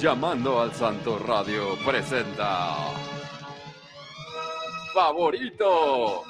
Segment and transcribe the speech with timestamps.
[0.00, 2.76] Llamando al Santo Radio presenta
[4.94, 6.22] Favorito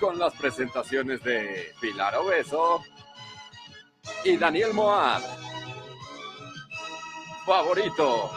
[0.00, 2.80] con las presentaciones de Pilar Obeso
[4.24, 5.20] y Daniel Moab.
[7.44, 8.30] Favorito.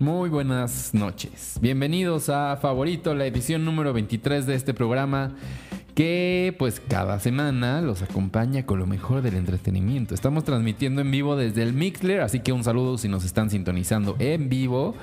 [0.00, 1.58] Muy buenas noches.
[1.60, 5.36] Bienvenidos a Favorito, la edición número 23 de este programa
[5.98, 10.14] que pues cada semana los acompaña con lo mejor del entretenimiento.
[10.14, 14.14] Estamos transmitiendo en vivo desde el Mixler, así que un saludo si nos están sintonizando
[14.20, 14.94] en vivo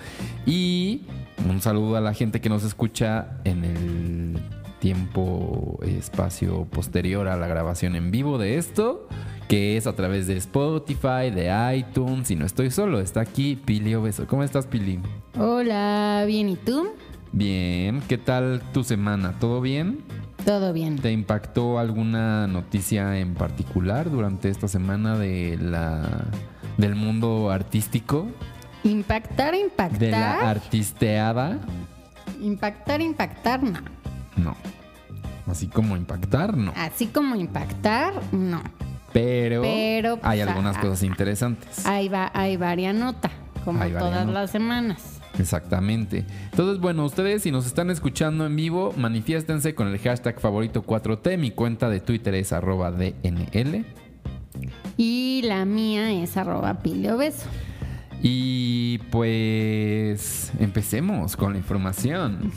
[0.45, 1.01] y
[1.49, 4.39] un saludo a la gente que nos escucha en el
[4.79, 9.09] tiempo, espacio posterior a la grabación en vivo de esto,
[9.49, 12.31] que es a través de Spotify, de iTunes.
[12.31, 14.27] Y no estoy solo, está aquí Pili Obeso.
[14.27, 15.01] ¿Cómo estás, Pili?
[15.37, 16.87] Hola, bien, ¿y tú?
[17.33, 19.37] Bien, ¿qué tal tu semana?
[19.41, 20.05] ¿Todo bien?
[20.45, 20.97] Todo bien.
[20.99, 26.07] ¿Te impactó alguna noticia en particular durante esta semana de la
[26.77, 28.27] del mundo artístico?
[28.83, 29.97] Impactar, impactar.
[29.99, 31.57] De la artisteada.
[32.39, 33.79] Impactar, impactar, no.
[34.37, 34.55] No.
[35.47, 36.73] Así como impactar, no.
[36.75, 38.61] Así como impactar, no.
[39.13, 41.85] Pero, Pero, hay pues, algunas ah, cosas interesantes.
[41.85, 43.31] Ahí va, hay varias nota,
[43.63, 44.41] como Hay todas nota.
[44.41, 45.14] las semanas.
[45.39, 46.25] Exactamente.
[46.51, 51.37] Entonces, bueno, ustedes si nos están escuchando en vivo, manifiéstense con el hashtag favorito 4T.
[51.37, 53.85] Mi cuenta de Twitter es arroba DNL.
[54.97, 57.47] Y la mía es arroba pileobeso.
[58.21, 62.51] Y pues empecemos con la información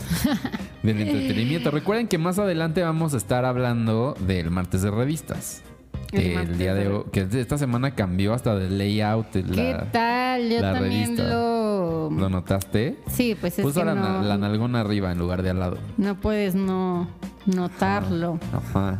[0.82, 1.70] del entretenimiento.
[1.72, 5.62] Recuerden que más adelante vamos a estar hablando del martes de revistas.
[6.12, 9.32] El día de de- hoy, que esta semana cambió hasta del layout.
[9.32, 10.48] de ¿Qué La, tal?
[10.50, 11.28] Yo la también revista.
[11.28, 12.10] lo...
[12.10, 12.96] ¿Lo notaste?
[13.08, 15.76] Sí, pues es Puso que la, no, la nalgona arriba en lugar de al lado.
[15.98, 17.08] no puedes no
[17.46, 18.38] notarlo.
[18.52, 18.98] Ajá.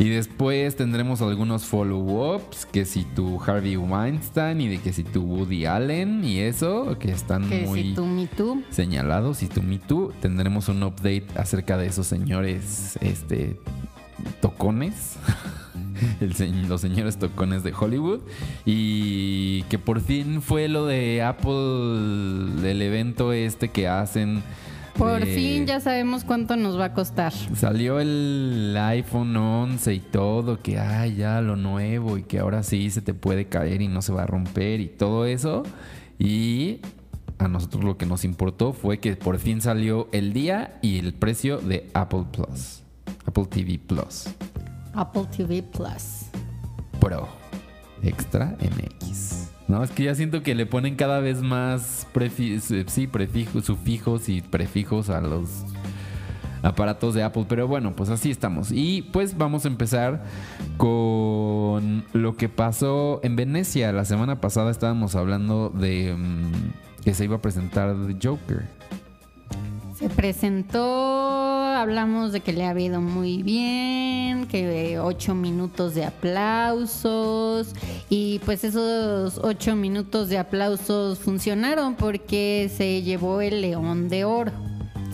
[0.00, 5.22] Y después tendremos algunos follow-ups, que si tu Harvey Weinstein y de que si tu
[5.22, 8.62] Woody Allen y eso, que están Que muy si tú, mi tú.
[8.70, 9.42] señalados.
[9.42, 13.58] Y tu Me Too, tendremos un update acerca de esos señores, este,
[14.40, 15.16] tocones.
[16.20, 18.20] El los señores tocones de Hollywood.
[18.64, 24.42] Y que por fin fue lo de Apple, el evento este que hacen.
[24.96, 27.32] Por fin ya sabemos cuánto nos va a costar.
[27.32, 32.90] Salió el iPhone 11 y todo, que ay, ya lo nuevo y que ahora sí
[32.90, 35.62] se te puede caer y no se va a romper y todo eso.
[36.18, 36.80] Y
[37.38, 41.14] a nosotros lo que nos importó fue que por fin salió el día y el
[41.14, 42.82] precio de Apple Plus.
[43.24, 44.28] Apple TV Plus
[44.98, 46.26] Apple TV Plus.
[47.00, 47.28] Pro
[48.02, 49.48] Extra MX.
[49.68, 54.28] No, es que ya siento que le ponen cada vez más prefi- sí, prefijos, sufijos
[54.28, 55.64] y prefijos a los
[56.62, 57.44] aparatos de Apple.
[57.48, 58.72] Pero bueno, pues así estamos.
[58.72, 60.24] Y pues vamos a empezar
[60.78, 63.92] con lo que pasó en Venecia.
[63.92, 68.66] La semana pasada estábamos hablando de mm, que se iba a presentar The Joker.
[69.98, 76.04] Se presentó, hablamos de que le ha ido muy bien, que eh, ocho minutos de
[76.04, 77.74] aplausos
[78.08, 84.52] y pues esos ocho minutos de aplausos funcionaron porque se llevó el León de Oro.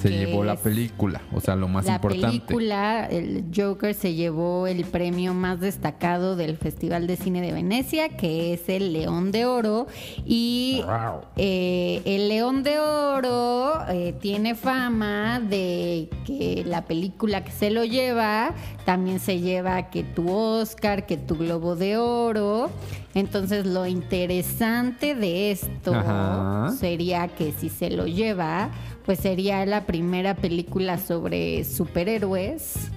[0.09, 2.27] Se llevó la película, o sea, lo más la importante.
[2.27, 8.09] película, el Joker, se llevó el premio más destacado del Festival de Cine de Venecia,
[8.11, 9.87] que es el León de Oro.
[10.25, 11.21] Y Wow.
[11.37, 17.85] eh, el León de Oro eh, tiene fama de que la película que se lo
[17.85, 18.55] lleva
[18.85, 22.71] también se lleva que tu Oscar, que tu Globo de Oro.
[23.15, 26.73] Entonces lo interesante de esto Ajá.
[26.79, 28.71] sería que si se lo lleva,
[29.05, 32.91] pues sería la primera película sobre superhéroes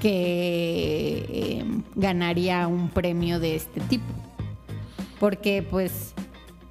[0.00, 1.64] que eh,
[1.94, 4.04] ganaría un premio de este tipo.
[5.18, 6.14] Porque pues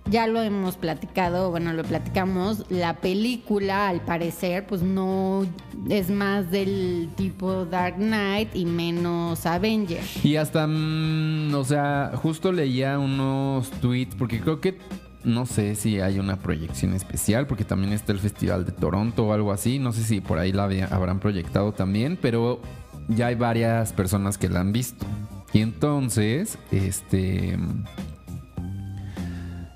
[0.10, 5.48] ya lo hemos platicado, bueno, lo platicamos, la película al parecer pues no
[5.90, 10.24] es más del tipo Dark Knight y menos Avengers.
[10.24, 14.78] Y hasta, mm, o sea, justo leía unos tweets, porque creo que,
[15.24, 19.34] no sé si hay una proyección especial, porque también está el Festival de Toronto o
[19.34, 22.62] algo así, no sé si por ahí la habrán proyectado también, pero
[23.08, 25.06] ya hay varias personas que la han visto.
[25.54, 27.58] Y entonces, este...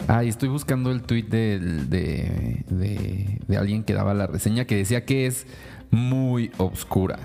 [0.09, 4.77] Ay, estoy buscando el tweet del- de, de, de alguien que daba la reseña que
[4.77, 5.45] decía que es
[5.91, 7.19] muy obscura.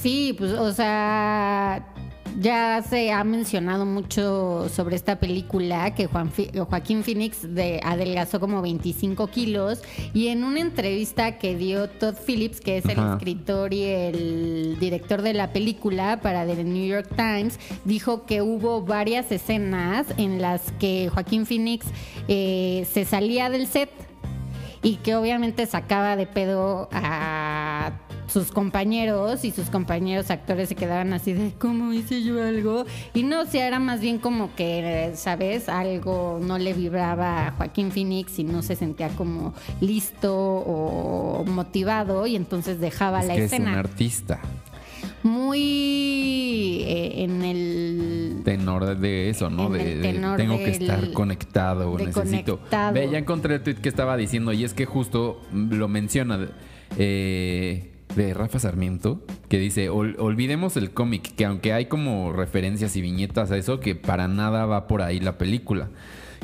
[0.00, 1.86] Sí, pues, o sea,
[2.38, 6.30] ya se ha mencionado mucho sobre esta película que Juan
[6.68, 9.82] Joaquín Phoenix de, adelgazó como 25 kilos
[10.12, 13.14] y en una entrevista que dio Todd Phillips, que es el Ajá.
[13.14, 18.82] escritor y el director de la película para The New York Times, dijo que hubo
[18.82, 21.86] varias escenas en las que Joaquín Phoenix
[22.28, 23.90] eh, se salía del set
[24.82, 27.92] y que obviamente sacaba de pedo a
[28.26, 32.84] sus compañeros y sus compañeros actores se quedaban así de ¿cómo hice yo algo?
[33.12, 35.68] Y no, o sea, era más bien como que, ¿sabes?
[35.68, 42.26] Algo no le vibraba a Joaquín Phoenix y no se sentía como listo o motivado
[42.26, 43.78] y entonces dejaba Es la que es un escena.
[43.78, 44.40] artista.
[45.22, 48.42] Muy eh, en el...
[48.44, 49.70] Tenor de eso, ¿no?
[49.70, 52.56] De, de tengo que estar conectado, necesito.
[52.58, 52.92] conectado.
[52.94, 56.48] Ve, ya encontré el tweet que estaba diciendo y es que justo lo menciona
[56.98, 62.96] eh, de Rafa Sarmiento, que dice, "Ol- olvidemos el cómic, que aunque hay como referencias
[62.96, 65.88] y viñetas a eso, que para nada va por ahí la película,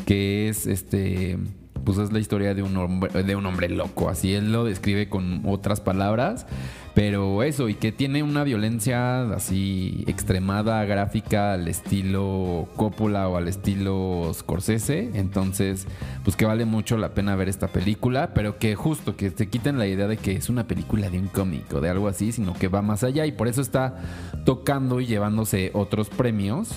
[0.07, 1.39] que es este...
[1.85, 5.09] Pues es la historia de un hombre, de un hombre loco, así él lo describe
[5.09, 6.47] con otras palabras,
[6.95, 13.47] pero eso, y que tiene una violencia así extremada, gráfica, al estilo Coppola o al
[13.47, 15.11] estilo Scorsese.
[15.15, 15.87] Entonces,
[16.25, 19.79] pues que vale mucho la pena ver esta película, pero que justo que te quiten
[19.79, 22.55] la idea de que es una película de un cómic o de algo así, sino
[22.55, 23.97] que va más allá y por eso está
[24.45, 26.71] tocando y llevándose otros premios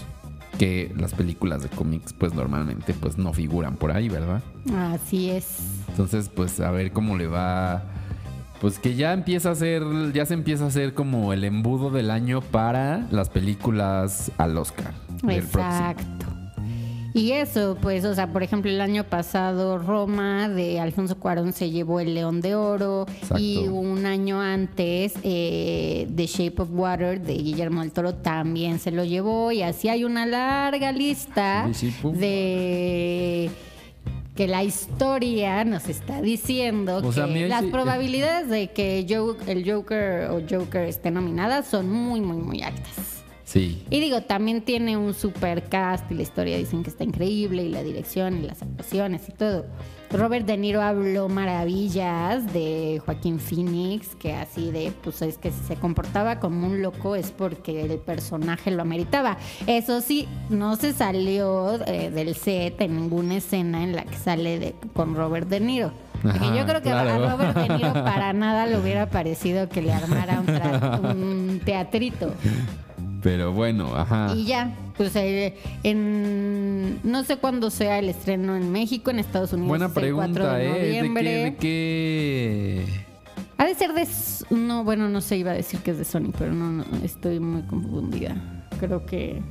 [0.57, 4.41] que las películas de cómics pues normalmente pues no figuran por ahí, ¿verdad?
[4.73, 5.59] Así es.
[5.89, 7.83] Entonces, pues a ver cómo le va.
[8.61, 9.83] Pues que ya empieza a ser,
[10.13, 14.93] ya se empieza a hacer como el embudo del año para las películas al Oscar.
[15.21, 15.89] del próximo.
[15.89, 16.32] Exacto.
[17.15, 21.69] Y eso, pues, o sea, por ejemplo, el año pasado Roma de Alfonso Cuarón se
[21.69, 23.37] llevó el León de Oro Exacto.
[23.37, 28.89] y un año antes eh, The Shape of Water de Guillermo del Toro también se
[28.89, 31.69] lo llevó y así hay una larga lista
[32.03, 33.51] de
[34.35, 39.05] que la historia nos está diciendo O sea, que las sí- probabilidades de que
[39.47, 43.12] el Joker o Joker esté nominada son muy, muy, muy altas.
[43.53, 43.85] Sí.
[43.91, 47.69] Y digo, también tiene un super cast y la historia dicen que está increíble y
[47.69, 49.65] la dirección y las actuaciones y todo.
[50.09, 55.63] Robert De Niro habló maravillas de Joaquín Phoenix, que así de, pues es que si
[55.65, 59.37] se comportaba como un loco es porque el personaje lo ameritaba.
[59.67, 64.57] Eso sí, no se salió eh, del set en ninguna escena en la que sale
[64.57, 65.91] de, con Robert De Niro.
[66.23, 67.25] Ajá, yo creo que claro.
[67.25, 72.33] a Robert De Niro para nada le hubiera parecido que le armara un teatrito.
[73.23, 74.33] Pero bueno, ajá.
[74.35, 79.53] Y ya, pues eh, en no sé cuándo sea el estreno en México, en Estados
[79.53, 79.69] Unidos.
[79.69, 81.01] Buena es el 4 pregunta, de ¿eh?
[81.01, 82.85] ¿De qué, de qué?
[83.57, 84.05] Ha de ser de
[84.49, 87.39] no, bueno, no sé, iba a decir que es de Sony, pero no, no, estoy
[87.39, 88.35] muy confundida.
[88.79, 89.41] Creo que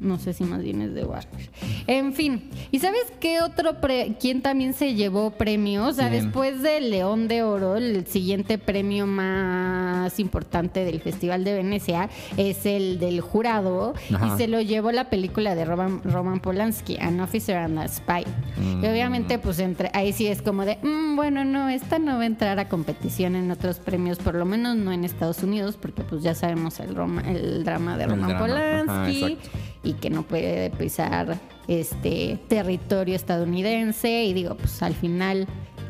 [0.00, 1.50] no sé si más bien es de Warner.
[1.86, 5.90] En fin, ¿y sabes qué otro pre quién también se llevó premios?
[5.90, 11.54] O sea, después del León de Oro, el siguiente premio más importante del Festival de
[11.54, 14.34] Venecia es el del jurado Ajá.
[14.34, 18.24] y se lo llevó la película de Roman, Roman Polanski, An Officer and a Spy.
[18.56, 18.84] Mm.
[18.84, 22.22] Y obviamente, pues entre ahí sí es como de, "Mm, bueno, no, esta no va
[22.22, 26.02] a entrar a competición en otros premios, por lo menos no en Estados Unidos, porque
[26.02, 29.38] pues ya sabemos el, Roma- el drama de El Roman drama, Polanski.
[29.86, 31.38] Y que no puede pisar
[31.68, 34.24] este territorio estadounidense.
[34.24, 35.46] Y digo, pues al final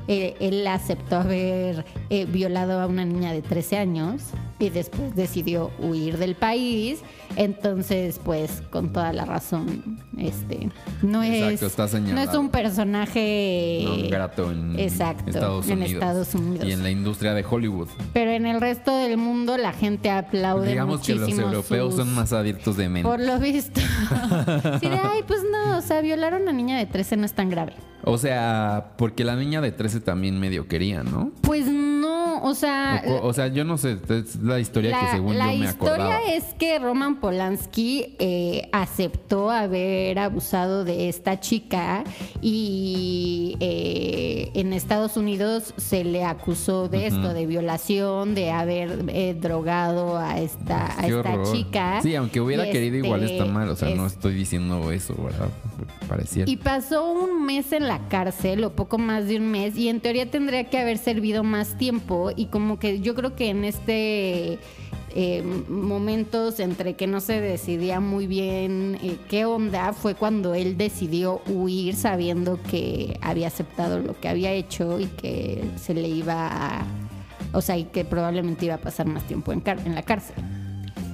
[0.06, 4.22] eh, él aceptó haber eh, violado a una niña de 13 años
[4.58, 7.00] y después decidió huir del país.
[7.37, 10.70] Entonces, pues, con toda la razón, este,
[11.03, 15.93] no Exacto, es, está no es un personaje Non grato en exacto, Estados en Unidos.
[15.93, 16.67] Estados Unidos.
[16.67, 17.89] Y en la industria de Hollywood.
[18.13, 22.05] Pero en el resto del mundo la gente aplaude Digamos que los muchísimo europeos sus-
[22.05, 23.08] son más abiertos de mente.
[23.08, 23.81] Por lo visto.
[24.81, 27.32] sí, de, ay, pues no, o sea, violar a una niña de 13 no es
[27.34, 27.75] tan grave.
[28.05, 31.32] O sea, porque la niña de 13 también medio quería, ¿no?
[31.41, 31.85] Pues no,
[32.46, 33.03] o sea...
[33.06, 35.65] O, o sea, yo no sé, es la historia que la, según la yo me
[35.67, 36.20] historia acordaba.
[36.32, 42.05] es que Roman Polanski eh, aceptó haber abusado de esta chica
[42.60, 49.34] y eh, en Estados Unidos se le acusó de esto, de violación, de haber eh,
[49.38, 51.53] drogado a esta, a esta horror.
[51.53, 52.00] chica.
[52.03, 55.15] Sí, aunque hubiera querido igual este, está mal, o sea, no es- estoy diciendo eso,
[55.22, 55.48] ¿verdad?
[56.08, 56.50] Pareciera.
[56.50, 60.00] Y pasó un mes en la cárcel, o poco más de un mes, y en
[60.00, 62.31] teoría tendría que haber servido más tiempo.
[62.36, 64.58] Y como que yo creo que en este
[65.14, 70.76] eh, momentos entre que no se decidía muy bien eh, qué onda, fue cuando él
[70.76, 76.48] decidió huir sabiendo que había aceptado lo que había hecho y que se le iba
[76.48, 76.84] a.
[77.52, 80.36] O sea, y que probablemente iba a pasar más tiempo en, car- en la cárcel.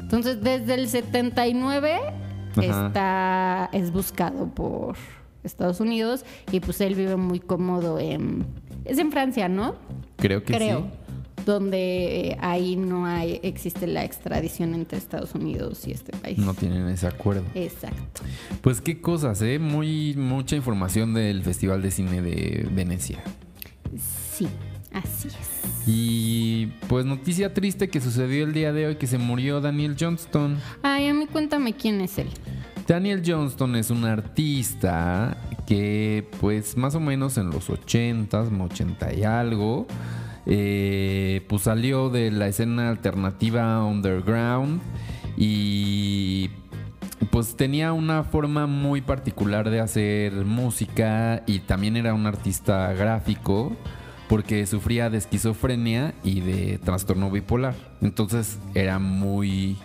[0.01, 2.01] Entonces, desde el 79
[2.57, 2.87] Ajá.
[2.89, 4.97] está, es buscado por
[5.45, 8.45] Estados Unidos y pues él vive muy cómodo en...
[8.85, 9.77] Es en Francia, ¿no?
[10.17, 10.81] Creo que Creo.
[10.81, 10.85] sí.
[11.45, 16.39] Donde eh, ahí no hay, existe la extradición entre Estados Unidos y este país.
[16.39, 17.45] No tienen ese acuerdo.
[17.55, 18.23] Exacto.
[18.61, 19.59] Pues qué cosas, ¿eh?
[19.59, 23.23] Muy, mucha información del Festival de Cine de Venecia.
[24.33, 24.49] Sí,
[24.93, 25.87] así es.
[25.87, 30.59] Y pues noticia triste que sucedió el día de hoy que se murió Daniel Johnston.
[30.83, 32.29] Ay, a mí cuéntame quién es él.
[32.87, 39.25] Daniel Johnston es un artista que pues más o menos en los 80s, 80 y
[39.25, 39.87] algo,
[40.47, 44.81] eh, pues salió de la escena alternativa underground
[45.37, 46.51] y
[47.31, 53.77] pues tenía una forma muy particular de hacer música y también era un artista gráfico
[54.29, 57.75] porque sufría de esquizofrenia y de trastorno bipolar.
[58.01, 59.77] Entonces era muy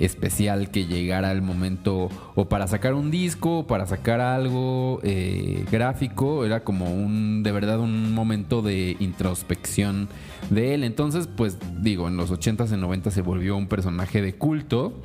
[0.00, 5.64] especial que llegara el momento o para sacar un disco o para sacar algo eh,
[5.70, 10.08] gráfico era como un de verdad un momento de introspección
[10.50, 10.84] de él.
[10.84, 15.00] Entonces pues digo en los 80s y 90s se volvió un personaje de culto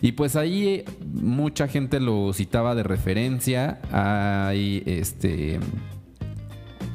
[0.00, 3.80] y pues ahí eh, mucha gente lo citaba de referencia.
[3.92, 5.60] Hay este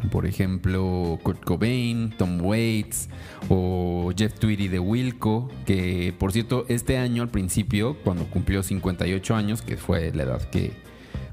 [0.09, 3.09] por ejemplo, Kurt Cobain, Tom Waits
[3.49, 9.35] o Jeff Tweedy de Wilco, que por cierto, este año al principio, cuando cumplió 58
[9.35, 10.73] años, que fue la edad que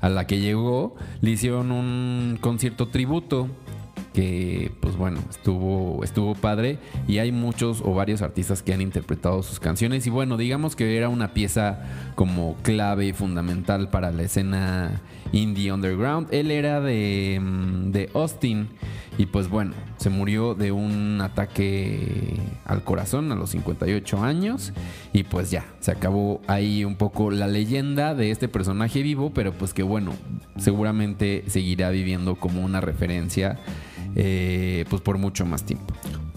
[0.01, 3.49] a la que llegó, le hicieron un concierto tributo
[4.13, 9.43] que pues bueno, estuvo estuvo padre y hay muchos o varios artistas que han interpretado
[9.43, 10.07] sus canciones.
[10.07, 11.83] Y bueno, digamos que era una pieza
[12.15, 16.29] como clave y fundamental para la escena indie underground.
[16.33, 18.69] Él era de, mm, de Austin
[19.19, 24.73] y pues bueno, se murió de un ataque al corazón a los 58 años
[25.13, 29.53] y pues ya, se acabó ahí un poco la leyenda de este personaje vivo, pero
[29.53, 30.13] pues que bueno,
[30.57, 33.59] seguramente seguirá viviendo como una referencia
[34.15, 35.95] eh, pues por mucho más tiempo.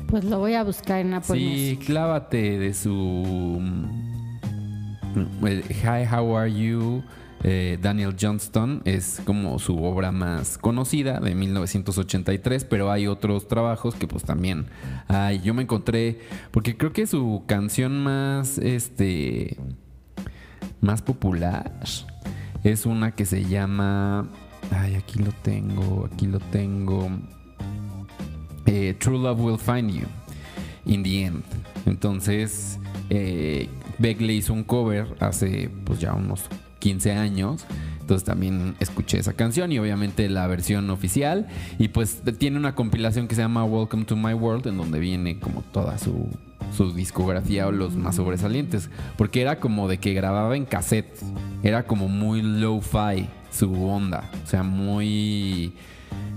[0.08, 1.86] Pues lo voy a buscar en Apple Sí, Music.
[1.86, 7.04] clávate de su mm, el Hi, How Are You?
[7.44, 13.96] Eh, Daniel Johnston es como su obra más conocida de 1983, pero hay otros trabajos
[13.96, 14.68] que pues también
[15.08, 15.40] hay.
[15.42, 16.20] Yo me encontré,
[16.52, 19.58] porque creo que su canción más, este,
[20.82, 21.80] más popular
[22.64, 24.30] es una que se llama,
[24.70, 27.10] ay, aquí lo tengo, aquí lo tengo.
[28.68, 30.08] Eh, True Love Will Find You
[30.86, 31.44] in the End.
[31.86, 32.80] Entonces,
[33.10, 33.68] eh,
[33.98, 36.44] Beck le hizo un cover hace pues ya unos
[36.82, 37.66] 15 años.
[38.02, 41.48] Entonces también escuché esa canción y obviamente la versión oficial.
[41.80, 45.40] Y pues tiene una compilación que se llama Welcome to My World, en donde viene
[45.40, 46.28] como toda su,
[46.76, 48.90] su discografía o los más sobresalientes.
[49.18, 51.16] Porque era como de que grababa en cassette.
[51.64, 54.30] Era como muy low-fi su onda.
[54.44, 55.74] O sea, muy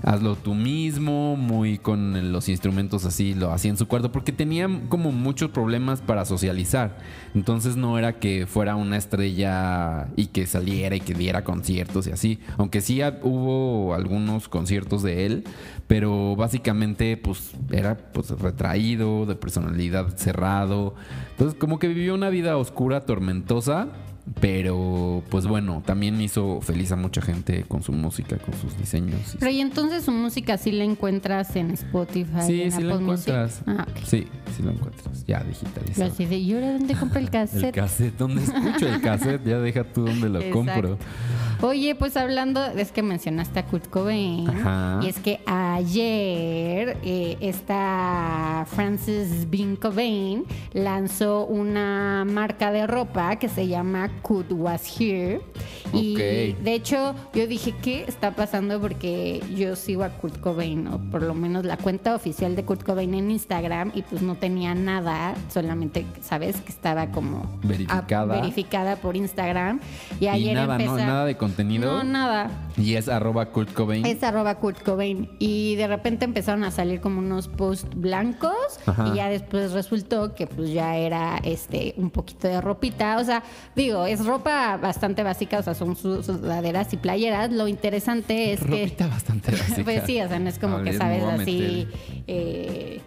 [0.04, 4.68] hazlo tú mismo, muy con los instrumentos así, lo hacía en su cuarto, porque tenía
[4.88, 6.98] como muchos problemas para socializar.
[7.34, 12.12] Entonces no era que fuera una estrella y que saliera y que diera conciertos y
[12.12, 15.44] así, aunque sí hubo algunos conciertos de él,
[15.86, 20.94] pero básicamente pues era pues retraído, de personalidad cerrado.
[21.30, 23.88] Entonces como que vivió una vida oscura, tormentosa.
[24.40, 29.34] Pero, pues bueno, también hizo feliz a mucha gente con su música, con sus diseños.
[29.34, 32.40] y Pero y entonces su música sí la encuentras en Spotify.
[32.46, 33.28] Sí, en sí Apple Music?
[33.28, 33.62] encuentras.
[33.66, 33.86] Ah.
[34.04, 34.26] Sí,
[34.56, 35.24] sí lo encuentras.
[35.26, 35.40] Ya
[36.26, 37.74] de, ¿y ahora dónde compro el El cassette?
[37.74, 39.44] cassette, ¿dónde escucho el cassette?
[39.44, 40.56] Ya deja tú dónde lo Exacto.
[40.58, 40.98] compro.
[41.60, 44.48] Oye, pues hablando, es que mencionaste a Kurt Cobain.
[44.48, 45.00] Ajá.
[45.02, 53.48] Y es que ayer eh, esta Frances Bean Cobain lanzó una marca de ropa que
[53.48, 55.40] se llama Kurt Was Here.
[55.92, 56.62] Y Ok.
[56.62, 58.80] de hecho, yo dije, ¿qué está pasando?
[58.80, 62.82] Porque yo sigo a Kurt Cobain, o por lo menos la cuenta oficial de Kurt
[62.82, 66.56] Cobain en Instagram, y pues no tenía nada, solamente, ¿sabes?
[66.60, 68.40] Que estaba como Verificada.
[68.40, 69.80] verificada por Instagram.
[70.20, 70.84] Y Y ayer nada, ¿no?
[70.84, 71.92] empezó- Nada de contenido.
[71.92, 72.50] No, nada.
[72.76, 74.04] Y es arroba Kurt Cobain.
[74.06, 75.28] Es arroba Kurt Cobain.
[75.38, 78.54] Y de repente empezaron a salir como unos posts blancos.
[78.86, 79.08] Ajá.
[79.12, 83.18] Y ya después resultó que pues ya era este un poquito de ropita.
[83.18, 83.42] O sea,
[83.76, 87.52] digo, es ropa bastante básica, o sea, son sus sudaderas y playeras.
[87.52, 89.10] Lo interesante es Ropita que.
[89.10, 89.84] bastante básica.
[89.84, 91.88] Pues sí, o sea, no es como A que ver, sabes así.
[92.26, 93.00] eh,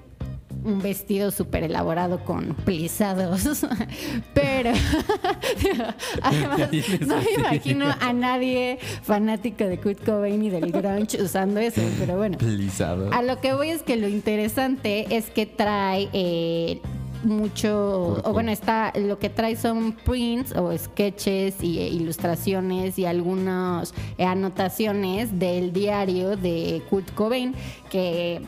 [0.63, 3.43] un vestido súper elaborado con plisados.
[4.33, 4.71] Pero
[6.21, 6.59] además
[7.05, 12.17] no me imagino a nadie fanático de Kurt Cobain y del grunge usando eso, pero
[12.17, 12.37] bueno.
[12.37, 13.11] Plisado.
[13.13, 16.81] A lo que voy es que lo interesante es que trae eh,
[17.27, 23.05] mucho, o bueno, está, lo que trae son prints o sketches y eh, ilustraciones y
[23.05, 27.53] algunas anotaciones del diario de Kurt Cobain
[27.89, 28.41] que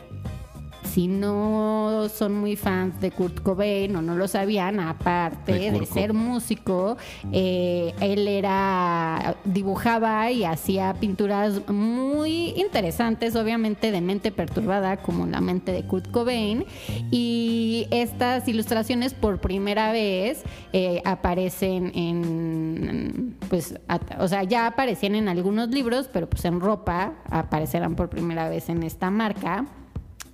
[0.92, 6.12] si no son muy fans de Kurt Cobain o no lo sabían, aparte De ser
[6.14, 6.96] músico,
[7.32, 15.40] eh, él era dibujaba y hacía pinturas muy interesantes, obviamente de mente perturbada, como la
[15.40, 16.64] mente de Kurt Cobain.
[17.10, 20.42] Y estas ilustraciones por primera vez
[20.72, 23.74] eh, aparecen en, pues,
[24.18, 28.68] o sea, ya aparecían en algunos libros, pero pues en ropa aparecerán por primera vez
[28.68, 29.66] en esta marca.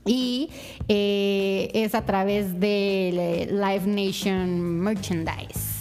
[0.07, 0.51] Y
[0.89, 5.77] eh, es a través de Live Nation Merchandise.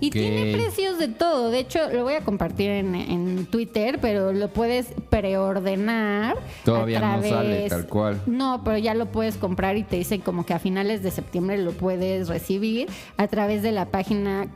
[0.00, 1.50] Y tiene precios de todo.
[1.50, 6.36] De hecho, lo voy a compartir en, en Twitter, pero lo puedes preordenar.
[6.64, 8.22] Todavía no sale tal cual.
[8.26, 11.58] No, pero ya lo puedes comprar y te dicen como que a finales de septiembre
[11.58, 14.52] lo puedes recibir a través de la página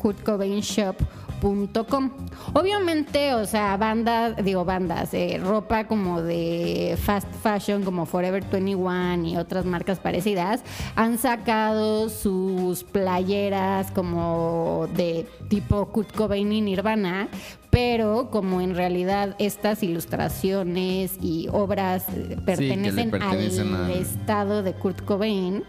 [2.52, 9.26] Obviamente, o sea, bandas, digo bandas, eh, ropa como de fast fashion como Forever 21
[9.26, 10.62] y otras marcas parecidas
[10.94, 17.28] han sacado sus playeras como de tipo Kurt Cobain y Nirvana,
[17.70, 24.72] pero como en realidad estas ilustraciones y obras eh, pertenecen, pertenecen al al- estado de
[24.72, 25.64] Kurt Cobain,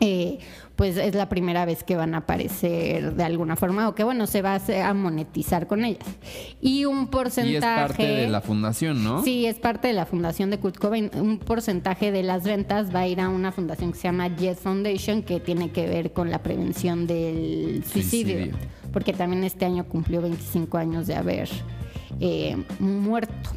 [0.00, 0.38] eh,
[0.78, 4.28] pues es la primera vez que van a aparecer de alguna forma o que bueno
[4.28, 6.06] se va a, monetizar con ellas
[6.60, 9.24] y un porcentaje Y es parte de la fundación, ¿no?
[9.24, 11.10] Sí, es parte de la fundación de Kurt Cobain.
[11.14, 14.56] Un porcentaje de las ventas va a ir a una fundación que se llama Jet
[14.56, 18.36] Foundation, que tiene que ver con la prevención del suicidio.
[18.36, 18.58] Suicidio.
[18.92, 21.48] Porque también este año cumplió 25 años de haber
[22.20, 23.50] eh, muerto.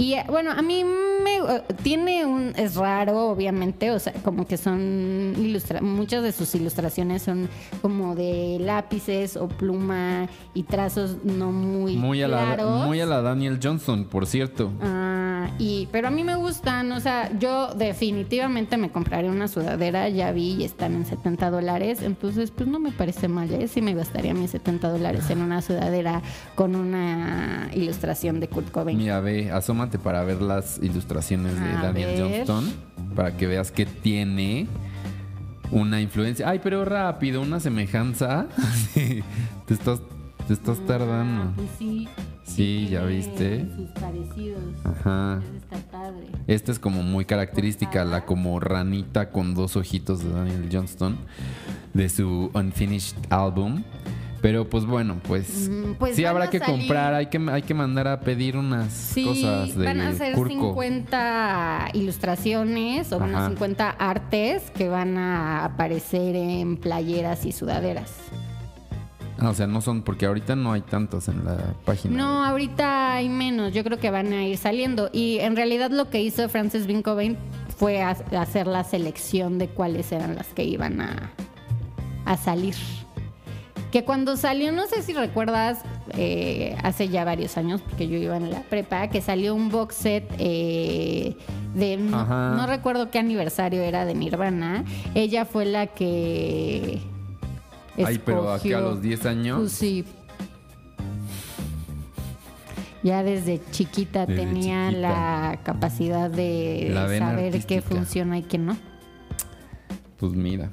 [0.00, 4.46] Y eh, bueno, a mí me eh, tiene un es raro, obviamente, o sea, como
[4.46, 7.50] que son ilustra muchas de sus ilustraciones son
[7.82, 13.20] como de lápices o pluma y trazos no muy, Muy a, la, muy a la
[13.20, 14.70] Daniel Johnson, por cierto.
[14.80, 20.08] Ah, y, pero a mí me gustan, o sea, yo definitivamente me compraré una sudadera,
[20.08, 23.68] ya vi y están en 70 dólares, entonces pues no me parece mal, ¿eh?
[23.68, 26.22] Sí me gastaría mis 70 dólares en una sudadera
[26.54, 28.96] con una ilustración de Kurt Cobain.
[28.96, 32.46] Mira, ve, asómate para ver las ilustraciones de Daniel ver.
[32.46, 32.72] Johnston,
[33.16, 34.66] para que veas que tiene
[35.70, 36.48] una influencia.
[36.48, 38.46] Ay, pero rápido, una semejanza.
[38.94, 39.22] Sí,
[39.66, 40.00] te estás,
[40.48, 41.52] te estás Ah, tardando.
[41.56, 42.08] pues sí.
[42.44, 43.64] Sí, ya viste.
[43.76, 44.60] Sus parecidos.
[44.84, 45.40] Ajá.
[45.56, 46.26] Está padre.
[46.48, 51.16] Esta es como muy característica, la como ranita con dos ojitos de Daniel Johnston,
[51.94, 53.84] de su Unfinished Album.
[54.42, 58.08] Pero pues bueno, pues, pues sí habrá que salir- comprar, hay que, hay que mandar
[58.08, 60.48] a pedir unas Sí, cosas de van a ser Curco.
[60.48, 63.48] 50 ilustraciones o Ajá.
[63.48, 68.12] 50 artes que van a aparecer en playeras y sudaderas.
[69.38, 72.16] Ah, o sea, no son, porque ahorita no hay tantas en la página.
[72.16, 75.08] No, ahorita hay menos, yo creo que van a ir saliendo.
[75.12, 77.38] Y en realidad lo que hizo Francis Bean Cobain
[77.78, 81.30] fue ha- hacer la selección de cuáles eran las que iban a,
[82.26, 82.74] a salir.
[83.92, 85.80] Que cuando salió, no sé si recuerdas,
[86.16, 89.94] eh, hace ya varios años, porque yo iba en la prepa, que salió un box
[89.96, 91.36] set eh,
[91.74, 94.84] de, no, recuerdo qué aniversario era de Nirvana.
[95.14, 97.00] Ella fue la que...
[98.04, 99.58] Ay, pero aquí a escogió- los 10 años.
[99.58, 100.04] pues sí.
[103.02, 105.08] Ya desde chiquita Desde tenía chiquita.
[105.08, 108.76] la capacidad de La saber qué funciona y qué no.
[110.18, 110.70] Pues mira,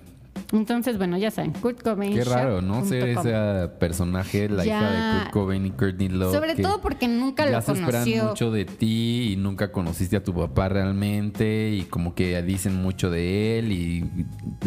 [0.54, 2.14] Entonces, bueno, ya saben, Kurt Cobain.
[2.14, 2.86] qué raro, ¿no?
[2.86, 5.20] Ser ese personaje, la hija de Ya.
[5.24, 6.34] Kurt Cobain y Courtney Love.
[6.34, 8.24] Sobre todo porque nunca ya lo se esperan conoció.
[8.26, 13.10] mucho de ti y nunca conociste a tu papá realmente y como que dicen mucho
[13.10, 14.06] de él y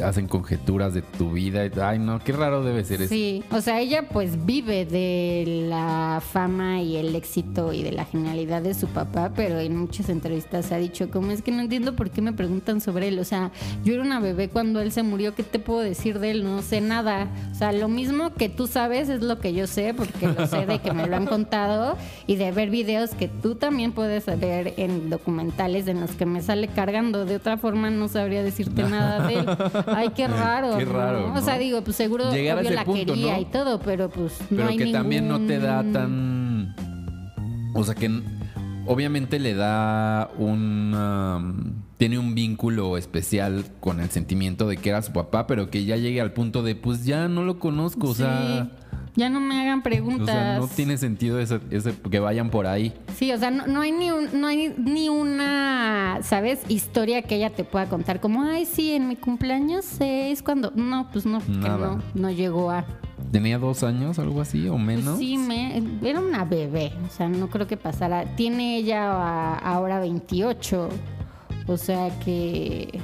[0.02, 1.62] hacen conjeturas de tu vida.
[1.82, 3.08] Ay, no, qué raro debe ser eso.
[3.14, 8.04] Sí, o sea, ella pues vive de la fama y el éxito y de la
[8.04, 11.96] genialidad de su papá, pero en muchas entrevistas ha dicho como es que no entiendo
[11.96, 13.18] por qué me preguntan sobre él.
[13.18, 13.50] O sea,
[13.84, 16.42] yo era una bebé cuando él se murió, ¿qué te puedo decir de él?
[16.42, 17.28] No sé nada.
[17.52, 20.66] O sea, lo mismo que tú sabes es lo que yo sé, porque lo sé
[20.66, 24.74] de que me lo han contado y de ver videos que tú también puedes ver
[24.78, 27.24] en documentales en los que me sale cargando.
[27.24, 29.46] De otra forma no sabría decirte nada de él.
[29.86, 30.76] Ay, qué raro.
[30.76, 30.92] Qué ¿no?
[30.92, 31.60] raro, O sea, ¿no?
[31.60, 33.40] digo, pues seguro Llegar a obvio ese la punto, quería ¿no?
[33.42, 36.74] y todo, pero pues no Pero hay que también no te da tan.
[37.74, 38.10] O sea que
[38.86, 40.94] obviamente le da un.
[40.94, 45.84] um, tiene un vínculo especial con el sentimiento de que era su papá, pero que
[45.84, 48.08] ya llegue al punto de, pues ya no lo conozco.
[48.08, 48.70] O sea,
[49.16, 50.22] Ya no me hagan preguntas.
[50.22, 52.94] O sea, no tiene sentido ese, ese- que vayan por ahí.
[53.16, 56.60] Sí, o sea, no, no hay ni un- no hay ni una, ¿sabes?
[56.68, 60.70] Historia que ella te pueda contar como, ay, sí, en mi cumpleaños es cuando.
[60.74, 61.96] No, pues no, porque Nada.
[61.96, 62.86] no, no llegó a.
[63.32, 65.18] Tenía dos años, algo así, o Pues menos.
[65.18, 68.36] sí, me, era una bebé, o sea, no creo que pasara.
[68.36, 70.88] Tiene ella a- ahora 28,
[71.70, 73.00] o sea que.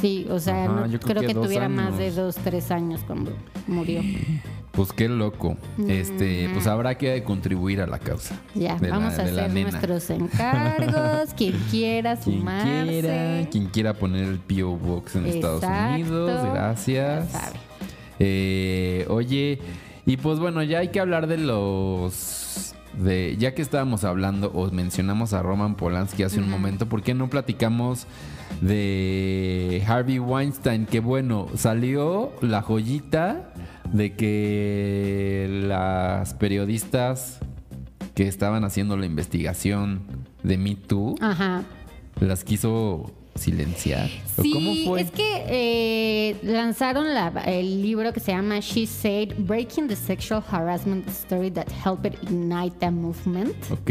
[0.00, 3.02] Sí, o sea, Ajá, no yo creo creo, que tuviera más de dos, tres años
[3.06, 3.32] cuando
[3.68, 4.00] murió.
[4.72, 5.56] Pues qué loco.
[5.86, 8.34] Este, pues habrá que contribuir a la causa.
[8.54, 11.34] Ya, la- vamos a hacer nuestros encargos.
[11.36, 12.88] quien quiera Quien sumarse.
[12.88, 14.76] quiera, quien quiera poner el P.O.
[14.76, 15.62] Box en Estados.
[15.62, 17.32] Unidos, gracias.
[17.32, 17.56] Ya sabe.
[18.18, 19.58] Eh, oye,
[20.06, 22.74] y pues bueno, ya hay que hablar de los.
[22.98, 27.14] De, ya que estábamos hablando o mencionamos a Roman Polanski hace un momento, ¿por qué
[27.14, 28.06] no platicamos
[28.60, 30.84] de Harvey Weinstein?
[30.84, 33.52] Que bueno, salió la joyita
[33.92, 37.40] de que las periodistas
[38.14, 40.02] que estaban haciendo la investigación
[40.42, 41.62] de Me Too Ajá.
[42.20, 44.08] las quiso silenciar.
[44.38, 45.00] ¿O Sí, ¿Cómo fue?
[45.02, 50.42] es que eh, lanzaron la- el libro que se llama She Said Breaking the Sexual
[50.50, 53.54] Harassment Story That Helped Ignite the Movement.
[53.70, 53.84] Ok.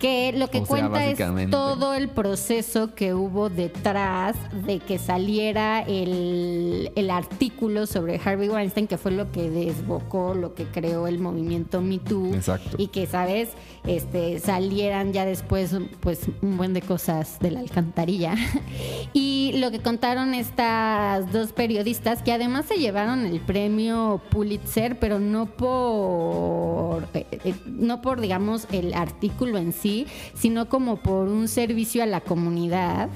[0.00, 4.34] Que lo que O sea, cuenta es todo el proceso que hubo detrás
[4.66, 10.54] de que saliera el, el artículo sobre Harvey Weinstein, que fue lo que desbocó, lo
[10.54, 12.34] que creó el movimiento Me Too.
[12.34, 12.76] Exacto.
[12.78, 13.50] Y que, ¿sabes?
[13.86, 18.34] Este, salieran ya después, pues, un buen de cosas de la alcantarilla.
[19.12, 25.18] Y lo que contaron estas dos periodistas, que además se llevaron el premio Pulitzer, pero
[25.18, 31.48] no por, eh, eh, no por, digamos, el artículo en sí, sino como por un
[31.48, 33.08] servicio a la comunidad,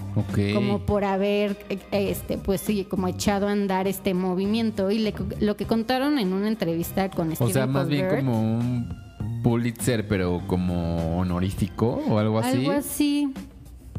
[0.55, 4.91] como por haber, eh, este, pues sí, como echado a andar este movimiento.
[4.91, 8.41] Y le- lo que contaron en una entrevista con O Stephen sea, más bien como
[8.41, 8.89] un
[9.43, 12.57] Pulitzer, pero como honorífico o algo así.
[12.59, 13.33] Algo así.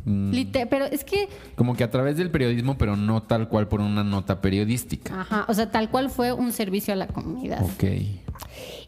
[0.06, 0.32] Mm,
[0.70, 4.04] pero es que como que a través del periodismo, pero no tal cual por una
[4.04, 5.22] nota periodística.
[5.22, 7.64] Ajá, o sea, tal cual fue un servicio a la comunidad.
[7.64, 7.84] Ok.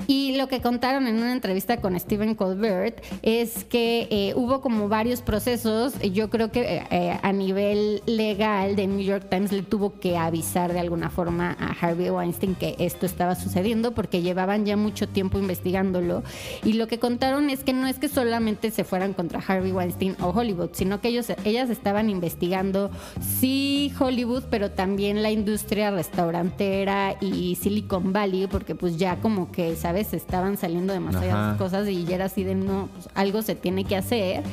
[0.08, 4.90] Y lo que contaron en una entrevista con Stephen Colbert es que eh, hubo como
[4.90, 5.94] varios procesos.
[6.02, 10.18] Yo creo que eh, eh, a nivel legal de New York Times le tuvo que
[10.18, 15.08] avisar de alguna forma a Harvey Weinstein que esto estaba sucediendo porque llevaban ya mucho
[15.08, 16.24] tiempo investigándolo.
[16.64, 20.18] Y lo que contaron es que no es que solamente se fueran contra Harvey Weinstein
[20.22, 22.90] o Hollywood, sino que ellos, ellas estaban investigando
[23.22, 29.76] sí Hollywood, pero también la industria restaurantera y Silicon Valley, porque pues ya como que,
[29.76, 30.14] ¿sabes?
[30.14, 31.58] Estaban saliendo demasiadas Ajá.
[31.58, 34.44] cosas y ya era así de no, pues, algo se tiene que hacer.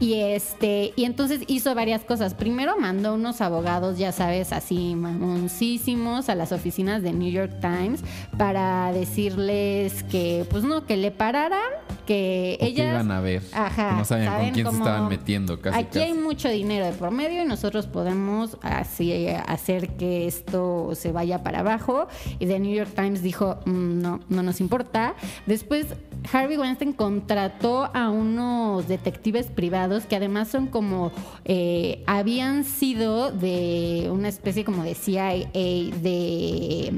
[0.00, 2.32] Y este, y entonces hizo varias cosas.
[2.32, 8.00] Primero mandó unos abogados, ya sabes, así mamoncísimos a las oficinas de New York Times
[8.38, 11.60] para decirles que, pues no, que le pararan,
[12.06, 13.42] que O que ellas iban a ver.
[13.52, 15.78] Ajá, que no sabían con quién se estaban metiendo casi.
[15.90, 21.10] Aquí hay mucho dinero de por medio y nosotros podemos así hacer que esto se
[21.12, 22.06] vaya para abajo.
[22.38, 25.14] Y The New York Times dijo, "Mm, no, no nos importa.
[25.46, 25.86] Después
[26.32, 31.10] Harvey Weinstein contrató a unos detectives privados que además son como,
[31.44, 36.92] eh, habían sido de una especie como de CIA, de...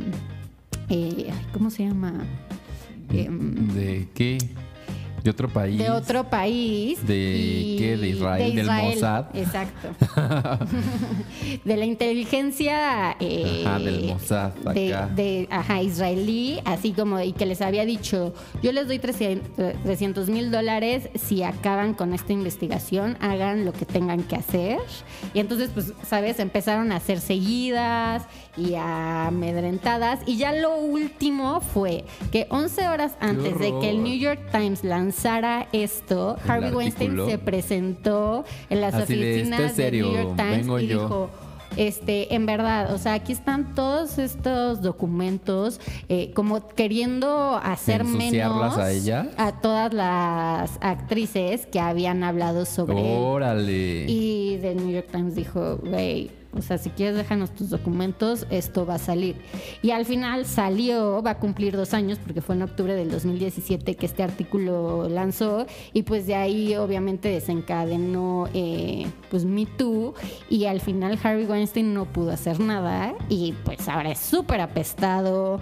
[0.90, 2.12] eh, ¿Cómo se llama?
[3.08, 4.38] ¿De qué?
[5.22, 5.78] ¿De otro país?
[5.78, 7.06] de otro país.
[7.06, 7.96] ¿De y- qué?
[7.96, 8.54] ¿De Israel?
[8.56, 9.26] ¿Del Mossad?
[9.34, 9.88] Exacto.
[11.64, 13.16] de la inteligencia.
[13.20, 15.06] eh, Ajá, del Mossad, de, acá.
[15.14, 20.50] de- ajá, israelí, así como, y que les había dicho: Yo les doy 300 mil
[20.50, 24.78] dólares si acaban con esta investigación, hagan lo que tengan que hacer.
[25.34, 26.38] Y entonces, pues, ¿sabes?
[26.38, 28.24] Empezaron a ser seguidas
[28.56, 30.20] y amedrentadas.
[30.26, 34.02] Y ya lo último fue que 11 horas antes de que el.
[34.02, 39.70] New York Times lanzara esto, El Harvey Weinstein se presentó en las Así oficinas "Esto
[39.70, 41.02] es serio, de New York Times vengo y yo".
[41.02, 41.30] dijo,
[41.76, 48.72] este, en verdad, o sea, aquí están todos estos documentos eh, como queriendo hacer ¿Ensuciarlas
[48.72, 49.30] menos a ella?
[49.38, 53.18] a todas las actrices que habían hablado sobre él.
[53.18, 54.04] Órale.
[54.06, 58.84] Y The New York Times dijo, güey, o sea, si quieres déjanos tus documentos, esto
[58.84, 59.36] va a salir.
[59.80, 63.94] Y al final salió, va a cumplir dos años, porque fue en octubre del 2017
[63.94, 70.14] que este artículo lanzó, y pues de ahí obviamente desencadenó eh, pues Me Too,
[70.50, 75.60] y al final Harvey Weinstein no pudo hacer nada, y pues ahora es súper apestado,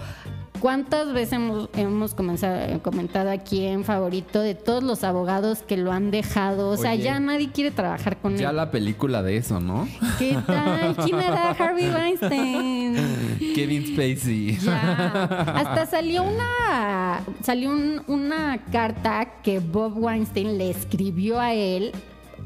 [0.61, 5.91] ¿Cuántas veces hemos, hemos comenzado- comentado aquí en favorito de todos los abogados que lo
[5.93, 6.69] han dejado?
[6.69, 7.03] O sea, Oye.
[7.03, 8.57] ya nadie quiere trabajar con Ya él.
[8.57, 9.89] la película de eso, ¿no?
[10.19, 10.95] ¿Qué tal?
[11.05, 12.97] ¿Quién era Harvey Weinstein?
[13.55, 14.59] Kevin Spacey.
[14.59, 15.25] Ya.
[15.57, 21.93] Hasta salió una salió un- una carta que Bob Weinstein le escribió a él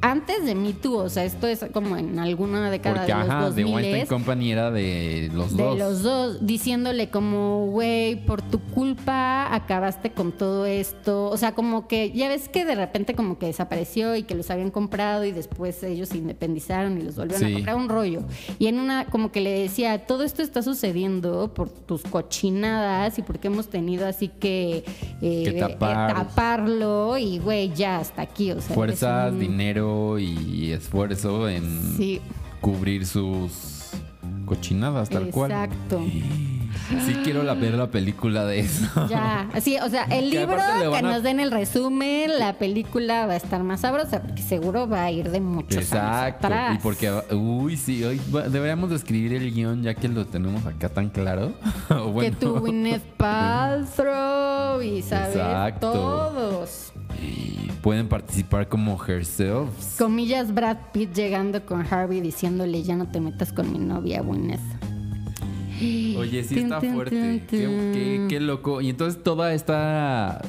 [0.06, 3.28] antes de Me Too, o sea, esto es como en alguna década Porque, de los
[3.30, 5.78] ajá, 2000 de Weinstein Company era de los de dos.
[5.78, 11.26] los dos, diciéndole como, güey, por tu culpa acabaste con todo esto.
[11.30, 14.50] O sea, como que ya ves que de repente como que desapareció y que los
[14.50, 17.52] habían comprado y después ellos se independizaron y los volvieron Sí.
[17.52, 18.22] a comprar un rollo.
[18.58, 23.22] Y en una, como que le decía, todo esto está sucediendo por tus cochinadas y
[23.22, 24.84] porque hemos tenido así que,
[25.22, 26.10] eh, Que tapar.
[26.10, 28.50] eh, taparlo y, güey, ya hasta aquí.
[28.52, 32.20] O sea, Fuerzas, un- dinero y esfuerzo en Sí,
[32.60, 33.90] cubrir sus
[34.46, 35.50] cochinadas, tal cual.
[35.50, 36.02] exacto.
[37.06, 39.06] Sí quiero la, ver la película de eso.
[39.08, 43.26] Ya, así, o sea, el Que libro que a- nos den el resumen, la película
[43.26, 46.46] va a estar más sabrosa, porque seguro va a ir de muchos Exacto.
[46.46, 46.74] años atrás.
[46.78, 48.20] Y porque, uy, sí, hoy
[48.50, 51.52] deberíamos de escribir el guion ya que lo tenemos acá tan claro.
[52.20, 55.92] Que tú, Gwyneth Paltrow y Exacto.
[55.92, 56.92] todos.
[57.82, 59.68] pueden participar como herself.
[59.98, 64.60] Comillas Brad Pitt llegando con Harvey diciéndole ya no te metas con mi novia Gwyneth.
[66.18, 67.42] Oye, sí está fuerte.
[67.94, 68.80] qué- qué loco.
[68.80, 70.40] Y entonces toda esta.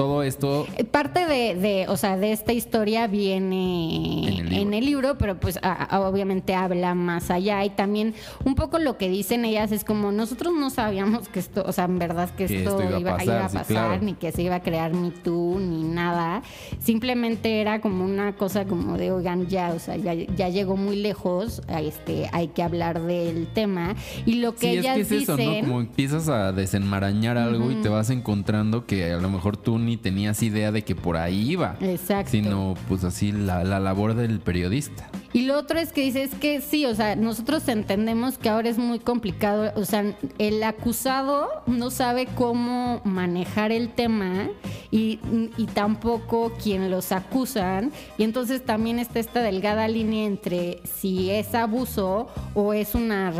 [0.00, 0.66] Todo esto.
[0.76, 4.62] Eh, Parte de, de, o sea, de esta historia viene En el libro.
[4.62, 8.78] en el libro, pero pues a- a- obviamente habla más allá y también un poco
[8.78, 12.30] lo que dicen ellas es como nosotros no sabíamos que esto, o sea, en verdad
[12.30, 14.02] que, Que esto, iba a pasar, iba a sí, pasar, claro.
[14.02, 16.42] ni que se iba a crear ni tú ni nada.
[16.78, 20.96] Simplemente era como una cosa como de, oigan, ya, o sea, ya, ya llegó muy
[20.96, 23.94] lejos, este, hay que hablar del tema.
[24.26, 25.38] Y lo que Sí, es ellas que es eso, ¿no?
[25.38, 25.64] dicen...
[25.66, 29.89] Como empiezas a desenmarañar algo y te vas encontrando que a lo mejor tú ni
[29.96, 31.76] tenías idea de que por ahí iba.
[31.80, 32.30] Exacto.
[32.30, 35.10] Sino, pues así, la, la labor del periodista.
[35.32, 38.78] Y lo otro es que dices que sí, o sea, nosotros entendemos que ahora es
[38.78, 40.04] muy complicado, o sea,
[40.38, 44.48] el acusado no sabe cómo manejar el tema
[44.90, 45.20] y,
[45.56, 47.92] y tampoco quien los acusan.
[48.18, 53.32] Y entonces también está esta delgada línea entre si es abuso o es una,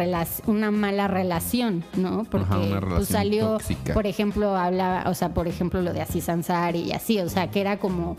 [0.46, 2.24] una mala relación, ¿no?
[2.30, 3.94] Porque Ajá, pues, salió, tóxica.
[3.94, 7.50] por ejemplo, hablaba, o sea, por ejemplo, lo de Aziz Ansari y así, o sea,
[7.50, 8.16] que era como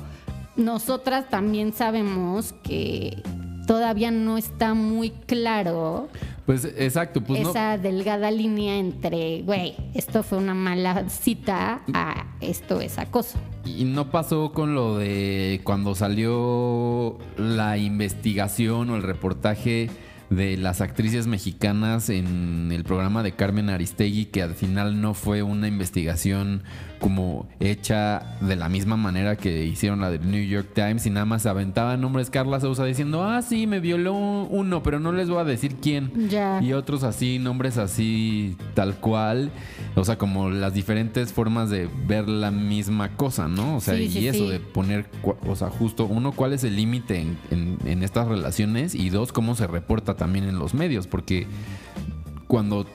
[0.55, 3.23] nosotras también sabemos que
[3.67, 6.09] todavía no está muy claro
[6.45, 7.49] Pues exacto, pues no.
[7.49, 13.37] esa delgada línea entre, güey, esto fue una mala cita a esto es acoso.
[13.65, 19.89] Y no pasó con lo de cuando salió la investigación o el reportaje
[20.31, 25.43] de las actrices mexicanas en el programa de Carmen Aristegui, que al final no fue
[25.43, 26.63] una investigación
[26.99, 31.25] como hecha de la misma manera que hicieron la del New York Times y nada
[31.25, 35.39] más aventaban nombres Carla Sousa diciendo, ah, sí, me violó uno, pero no les voy
[35.39, 36.11] a decir quién.
[36.61, 39.51] Y otros así, nombres así, tal cual.
[39.95, 43.77] O sea, como las diferentes formas de ver la misma cosa, ¿no?
[43.77, 44.51] O sea, Sí, y sí, eso sí.
[44.51, 45.07] de poner,
[45.47, 49.31] o sea, justo uno, cuál es el límite en, en- en estas relaciones y dos,
[49.33, 51.47] cómo se reporta también en los medios, porque
[52.45, 52.85] cuando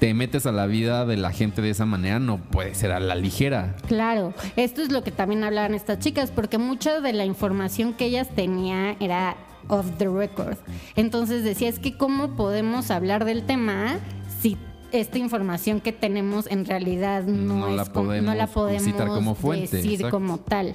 [0.00, 2.98] te metes a la vida de la gente de esa manera no puede ser a
[2.98, 3.76] la ligera.
[3.86, 8.06] Claro, esto es lo que también hablaban estas chicas, porque mucha de la información que
[8.06, 9.36] ellas tenían era
[9.68, 10.56] off the record.
[10.96, 13.98] Entonces decía, es que cómo podemos hablar del tema
[14.40, 14.56] si
[14.90, 18.82] esta información que tenemos en realidad no, No la es com- no podemos la podemos
[18.82, 20.10] citar como fuente, decir exacto.
[20.10, 20.74] como tal.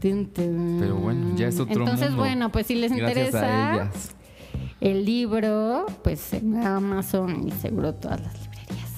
[0.00, 2.22] Pero bueno, ya es otro Entonces, mundo.
[2.22, 3.90] bueno, pues si les Gracias interesa
[4.80, 8.88] el libro, pues en Amazon y seguro todas las librerías.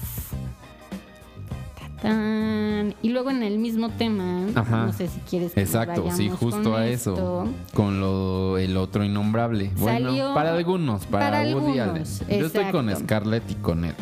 [1.75, 2.95] Tatán.
[3.01, 4.85] Y luego en el mismo tema, Ajá.
[4.85, 7.13] no sé si quieres que Exacto, sí, justo a esto.
[7.13, 7.47] eso.
[7.73, 9.71] Con lo el otro innombrable.
[9.77, 12.19] Bueno, para algunos, para, para Woody algunos.
[12.27, 12.95] Yo estoy con.
[12.95, 13.95] Scarlett y con él.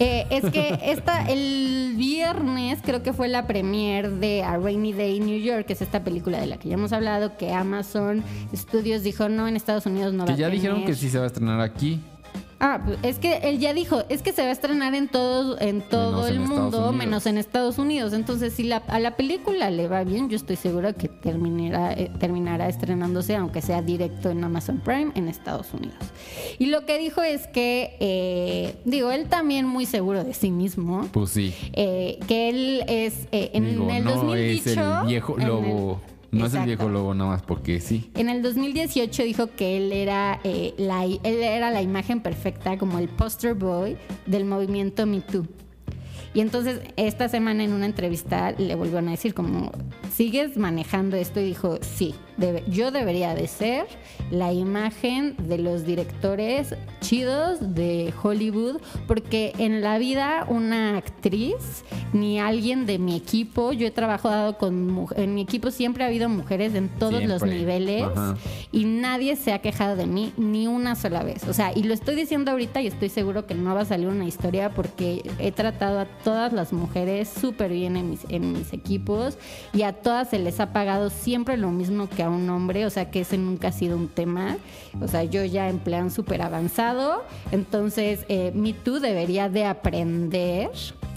[0.00, 5.16] Eh, es que esta, el viernes creo que fue la premier de A Rainy Day
[5.18, 8.24] in New York, que es esta película de la que ya hemos hablado, que Amazon
[8.54, 10.88] Studios dijo no, en Estados Unidos no va Que a ya dijeron tener".
[10.90, 12.00] que sí se va a estrenar aquí.
[12.62, 15.58] Ah, pues, es que él ya dijo, es que se va a estrenar en todo,
[15.60, 18.12] en todo Menos el en mundo, menos en Estados Unidos.
[18.12, 22.10] Entonces, si la, a la película le va bien, yo estoy segura que terminará, eh,
[22.18, 25.96] terminará estrenándose, aunque sea directo en Amazon Prime, en Estados Unidos.
[26.58, 31.08] Y lo que dijo es que, eh, digo, él también muy seguro de sí mismo,
[31.12, 31.54] Pues sí.
[31.72, 34.70] eh, que él es, eh, en Digo, el no 2018...
[34.70, 36.00] es el viejo lobo
[36.32, 38.10] No es el viejo lobo nada más porque sí.
[38.14, 42.98] En el 2018 dijo que él era, eh, la, él era la imagen perfecta, como
[42.98, 45.46] el poster boy del movimiento Me Too.
[46.32, 49.72] Y entonces esta semana en una entrevista le volvieron a decir como,
[50.12, 51.40] ¿sigues manejando esto?
[51.40, 53.86] Y dijo, sí, debe- yo debería de ser
[54.30, 62.40] la imagen de los directores chidos de Hollywood, porque en la vida una actriz ni
[62.40, 66.74] alguien de mi equipo, yo he trabajado con, en mi equipo siempre ha habido mujeres
[66.74, 68.36] en todos los niveles Ajá.
[68.72, 71.44] y nadie se ha quejado de mí ni una sola vez.
[71.48, 74.08] O sea, y lo estoy diciendo ahorita y estoy seguro que no va a salir
[74.08, 78.72] una historia porque he tratado a todas las mujeres súper bien en mis, en mis
[78.72, 79.36] equipos
[79.72, 82.90] y a todas se les ha pagado siempre lo mismo que a un hombre, o
[82.90, 84.56] sea que ese nunca ha sido un tema.
[85.00, 90.70] O sea, yo ya en plan súper avanzado, entonces eh, Me Too debería de aprender,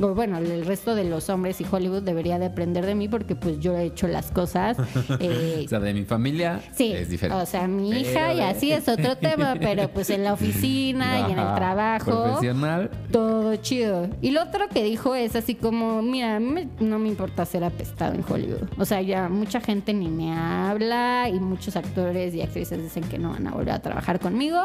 [0.10, 3.60] bueno, el resto de los hombres y Hollywood debería de aprender de mí porque pues
[3.60, 4.78] yo he hecho las cosas.
[5.20, 7.42] eh, O sea, de mi familia Sí, es diferente.
[7.42, 11.28] o sea, mi hija Pero y así es otro tema, pero pues en la oficina
[11.28, 12.90] y en el trabajo, Profesional.
[13.12, 14.10] todo chido.
[14.22, 18.14] Y lo otro que dijo es así como, mira, me- no me importa ser apestado
[18.14, 18.68] en Hollywood.
[18.78, 23.18] O sea, ya mucha gente ni me habla y muchos actores y actrices dicen que
[23.20, 24.60] no van a volver a trabajar conmigo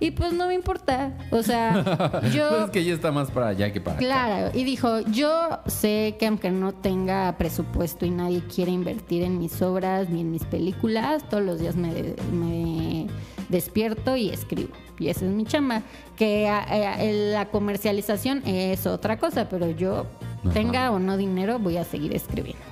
[0.00, 1.12] y pues no me importa.
[1.30, 2.48] O sea, yo...
[2.48, 4.04] Pues es que ella está más para allá que para acá.
[4.04, 9.38] Claro, y dijo, yo sé que aunque no tenga presupuesto y nadie quiere invertir en
[9.38, 13.06] mis obras ni en mis películas, todos los días me, me
[13.48, 14.72] despierto y escribo.
[14.98, 15.82] Y esa es mi chamba.
[16.16, 20.06] Que a- eh, la comercialización es otra cosa, pero yo
[20.44, 20.52] Ajá.
[20.52, 22.62] tenga o no dinero voy a seguir escribiendo.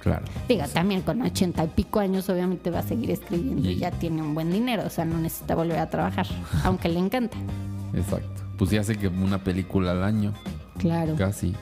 [0.00, 0.24] Claro.
[0.48, 3.90] Digo, también con ochenta y pico años obviamente va a seguir escribiendo y Y- ya
[3.92, 6.26] tiene un buen dinero, o sea, no necesita volver a trabajar,
[6.64, 7.36] aunque le encanta.
[7.94, 8.42] Exacto.
[8.58, 10.32] Pues ya sé que una película al año,
[10.82, 11.14] Claro.
[11.16, 11.54] casi.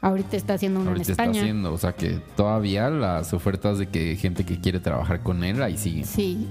[0.00, 1.30] Ahorita está haciendo una Ahorita en España.
[1.32, 1.72] está haciendo.
[1.72, 5.76] O sea que todavía las ofertas de que gente que quiere trabajar con él ahí
[5.76, 6.04] siguen.
[6.04, 6.46] Sí,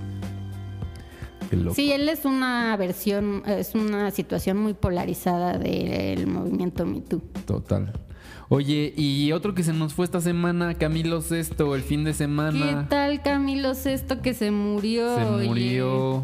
[1.49, 1.73] Qué loco.
[1.75, 7.21] Sí, él es una versión, es una situación muy polarizada del movimiento Me Too.
[7.45, 7.93] Total.
[8.49, 12.17] Oye, y otro que se nos fue esta semana, Camilo Sesto, el fin de ¿Qué
[12.17, 12.87] semana.
[12.89, 15.15] tal Camilo Sesto que se murió?
[15.17, 16.21] Se oye?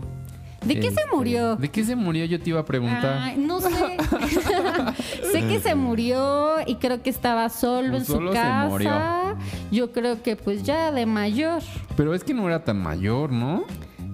[0.65, 1.55] ¿De qué se Este, murió?
[1.55, 2.25] ¿De qué se murió?
[2.25, 3.17] Yo te iba a preguntar.
[3.21, 3.69] Ay, no sé.
[5.31, 8.67] sé que se murió y creo que estaba solo Pues en su solo se casa.
[8.69, 8.91] murió.
[9.71, 11.61] Yo creo que pues ya de mayor.
[11.97, 13.63] Pero es que no era tan mayor, ¿no?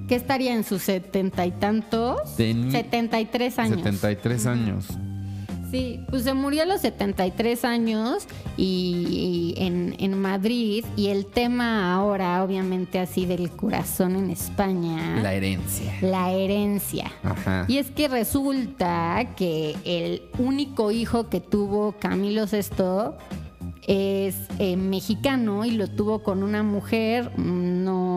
[0.07, 2.17] que estaría en sus setenta y tantos?
[2.35, 3.77] Setenta y tres años.
[3.77, 4.87] 73 años.
[5.71, 8.27] Sí, pues se murió a los 73 años
[8.57, 15.19] y, y en, en Madrid y el tema ahora obviamente así del corazón en España,
[15.21, 15.93] La herencia.
[16.01, 17.11] la herencia.
[17.23, 17.65] Ajá.
[17.67, 23.15] Y es que resulta que el único hijo que tuvo Camilo VI
[23.87, 28.08] es eh, mexicano y lo tuvo con una mujer, no...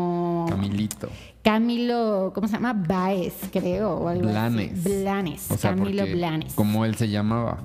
[0.63, 1.09] Camilito.
[1.43, 2.73] Camilo, ¿cómo se llama?
[2.73, 3.95] Baez, creo.
[3.97, 4.33] O algo así.
[4.33, 4.85] Blanes.
[4.85, 5.51] Blanes.
[5.51, 6.55] O sea, Camilo Blanes.
[6.55, 7.59] como él se llamaba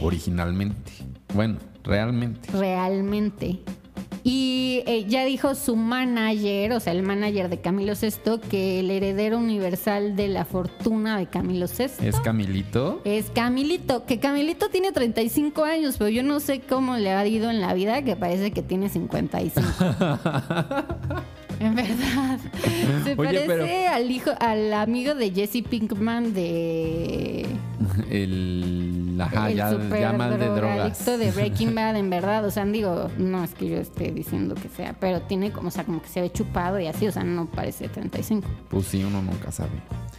[0.00, 0.92] originalmente.
[1.34, 2.50] Bueno, realmente.
[2.52, 3.58] realmente.
[4.22, 8.90] Y eh, ya dijo su manager, o sea, el manager de Camilo VI, que el
[8.90, 13.00] heredero universal de la fortuna de Camilo VI Es Camilito.
[13.04, 17.50] es Camilito, que Camilito tiene 35 años, pero yo no sé cómo le ha ido
[17.50, 19.60] en la vida, que parece que tiene 55.
[21.60, 22.38] en verdad.
[23.04, 27.46] Se Oye, parece pero- al hijo, al amigo de Jesse Pinkman de
[28.10, 29.16] El.
[29.18, 31.06] Ajá, el ya, super ya mal de drogas.
[31.06, 32.44] de Breaking Bad, en verdad.
[32.44, 35.70] O sea, digo, no es que yo esté diciendo que sea, pero tiene como, o
[35.70, 38.46] sea, como que se ve chupado y así, o sea, no parece 35.
[38.68, 39.70] Pues sí, uno nunca sabe.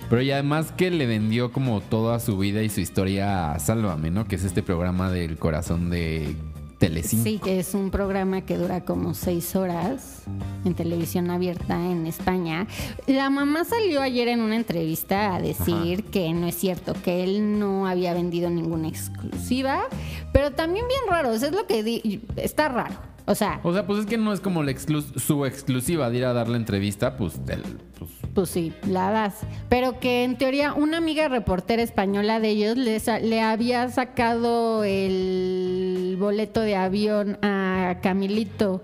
[0.10, 4.10] Pero y además que le vendió como toda su vida y su historia a Sálvame,
[4.10, 4.26] ¿no?
[4.26, 6.36] Que es este programa del corazón de
[6.78, 7.24] Telecinco.
[7.24, 10.22] Sí, que es un programa que dura como seis horas
[10.64, 12.68] en televisión abierta en España.
[13.08, 17.58] La mamá salió ayer en una entrevista a decir que no es cierto, que él
[17.60, 19.86] no había vendido ninguna exclusiva,
[20.34, 22.96] pero también bien raro, eso es lo que di- está raro.
[23.30, 26.18] O sea, O sea, pues es que no es como la exclu- su exclusiva de
[26.20, 27.62] ir a dar la entrevista, pues, del,
[28.00, 29.40] pues Pues sí, la das.
[29.68, 36.62] Pero que en teoría una amiga reportera española de ellos le, había sacado el boleto
[36.62, 38.84] de avión a Camilito.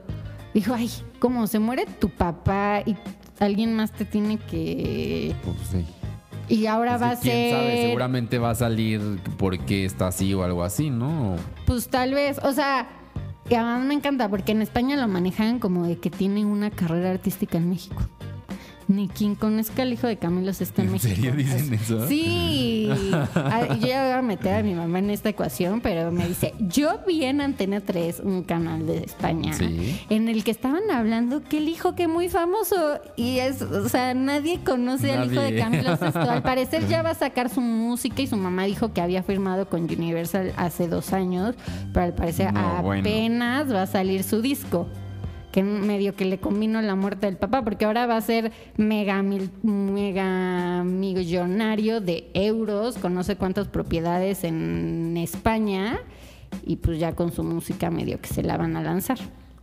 [0.55, 0.89] Dijo, ay,
[1.19, 2.95] ¿cómo se muere tu papá y
[3.39, 5.35] alguien más te tiene que...
[5.43, 5.85] pues sí.
[6.49, 7.51] Y ahora va a quién ser...
[7.51, 9.01] sabe, seguramente va a salir
[9.37, 11.35] porque está así o algo así, ¿no?
[11.67, 12.87] Pues tal vez, o sea,
[13.47, 17.11] y además me encanta porque en España lo manejan como de que tiene una carrera
[17.11, 18.01] artística en México.
[18.87, 21.15] Ni King conozca al hijo de Camilo está en, ¿En México.
[21.15, 22.07] serio dicen eso?
[22.07, 22.89] Sí.
[23.81, 26.99] Yo ya voy a meter a mi mamá en esta ecuación, pero me dice, yo
[27.07, 29.99] vi en Antena 3 un canal de España Sí.
[30.09, 34.13] en el que estaban hablando que el hijo que muy famoso y es, o sea,
[34.13, 35.57] nadie conoce al hijo de.
[35.57, 36.19] Camilo Sesto.
[36.29, 39.67] Al parecer ya va a sacar su música y su mamá dijo que había firmado
[39.69, 41.55] con Universal hace dos años,
[41.93, 43.01] pero al parecer No, bueno.
[43.01, 44.87] apenas va a salir su disco
[45.53, 49.21] que medio que le combinó la muerte del papá, porque ahora va a ser mega,
[49.23, 55.99] mil- mega millonario de euros, con no sé cuántas propiedades en España,
[56.65, 59.19] y pues ya con su música medio que se la van a lanzar.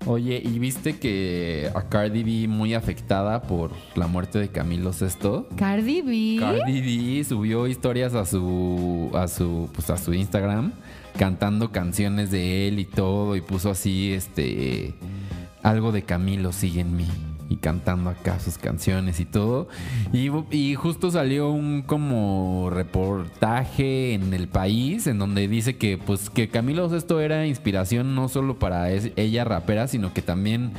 [0.07, 5.47] Oye, ¿y viste que a Cardi B muy afectada por la muerte de Camilo Sesto?
[5.57, 6.37] Cardi B.
[6.41, 10.73] Cardi B subió historias a su a su pues a su Instagram
[11.19, 14.95] cantando canciones de él y todo y puso así este
[15.63, 17.09] algo de Camilo sigue en mí
[17.51, 19.69] y cantando acá sus canciones y todo.
[20.13, 26.31] Y, y justo salió un como reportaje en el país en donde dice que pues
[26.31, 30.73] que Camilo Sesto era inspiración no solo para ella rapera sino que también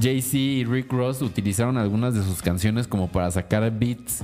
[0.00, 4.22] Jay-Z y Rick Ross utilizaron algunas de sus canciones como para sacar beats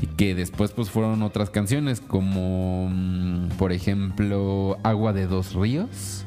[0.00, 6.23] y que después pues fueron otras canciones como mm, por ejemplo Agua de dos ríos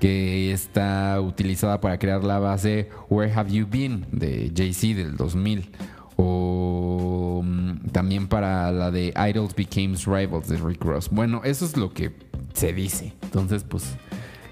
[0.00, 5.70] que está utilizada para crear la base Where Have You Been de Jay-Z del 2000
[6.16, 11.08] o mm, también para la de Idols Became Rivals de Rick Ross.
[11.10, 12.12] Bueno, eso es lo que
[12.54, 13.12] se dice.
[13.22, 13.84] Entonces, pues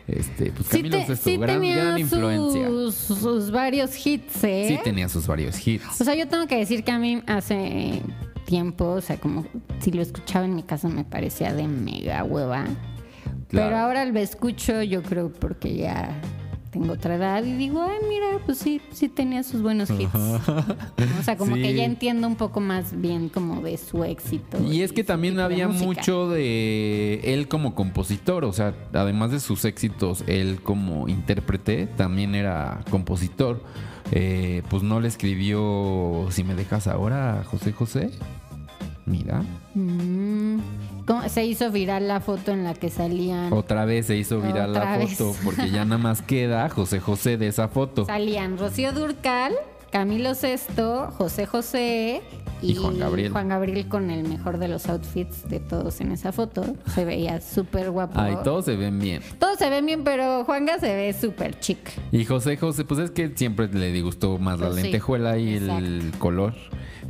[0.07, 2.69] este pues Sí, Camilo te- sí gran, tenía gran influencia.
[2.69, 4.67] sus, sus varios hits, ¿eh?
[4.69, 6.01] Sí tenía sus varios hits.
[6.01, 8.03] O sea, yo tengo que decir que a mí hace
[8.45, 9.47] tiempo, o sea, como
[9.81, 12.67] si lo escuchaba en mi casa me parecía de mega hueva.
[13.55, 13.69] Claro.
[13.71, 16.21] Pero ahora lo escucho, yo creo, porque ya
[16.71, 20.13] tengo otra edad y digo, ay, mira, pues sí, sí tenía sus buenos hits.
[20.13, 21.63] O sea, como Sí.
[21.63, 24.59] que ya entiendo un poco más bien como de su éxito.
[24.61, 29.39] Y es que también de había mucho de él como compositor, o sea, además de
[29.39, 33.63] sus éxitos, él como intérprete también era compositor.
[34.13, 38.11] Eh, pues no le escribió Si me dejas ahora José José.
[39.07, 39.43] Mira,
[39.75, 40.59] Mm.
[41.29, 43.53] Se hizo viral la foto en la que salían.
[43.53, 45.17] otra vez se hizo viral Otra la vez.
[45.19, 48.07] foto porque ya nada más queda José José de esa foto.
[48.07, 49.53] Salían Rocío Durcal,
[49.93, 52.23] Camilo Sesto, José José
[52.63, 53.33] y, Y Juan Gabriel.
[53.33, 56.65] Juan Gabriel con el mejor de los outfits de todos en esa foto.
[56.95, 58.19] Se veía súper guapo.
[58.19, 59.23] Ay, todos se ven bien.
[59.39, 61.79] Todos se ven bien, pero Juanga se ve súper chic.
[62.13, 66.13] Y José José, pues es que siempre le disgustó más la sí, lentejuela y el
[66.19, 66.55] color.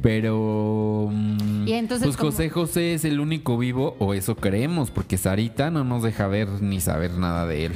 [0.05, 1.09] Pero.
[1.11, 5.71] mm, Y entonces, pues José José es el único vivo, o eso creemos, porque Sarita
[5.71, 7.73] no nos deja ver ni saber nada de él.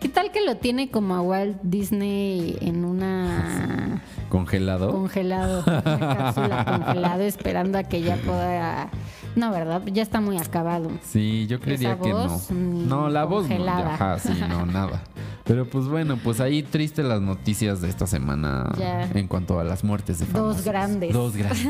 [0.00, 4.02] ¿Qué tal que lo tiene como a Walt Disney en una
[4.32, 4.90] Congelado.
[4.92, 5.82] congelado, una
[6.16, 8.88] cápsula congelado esperando a que ya pueda...
[9.36, 9.82] No, ¿verdad?
[9.92, 10.90] Ya está muy acabado.
[11.02, 12.56] Sí, yo creería Esa que voz, no.
[12.58, 13.68] ni No, la voz no.
[13.68, 15.02] Ajá, sí, no, nada.
[15.44, 19.02] Pero pues bueno, pues ahí triste las noticias de esta semana Ya.
[19.12, 20.64] en cuanto a las muertes de Dos famosos.
[20.64, 21.12] grandes.
[21.12, 21.66] Dos grandes.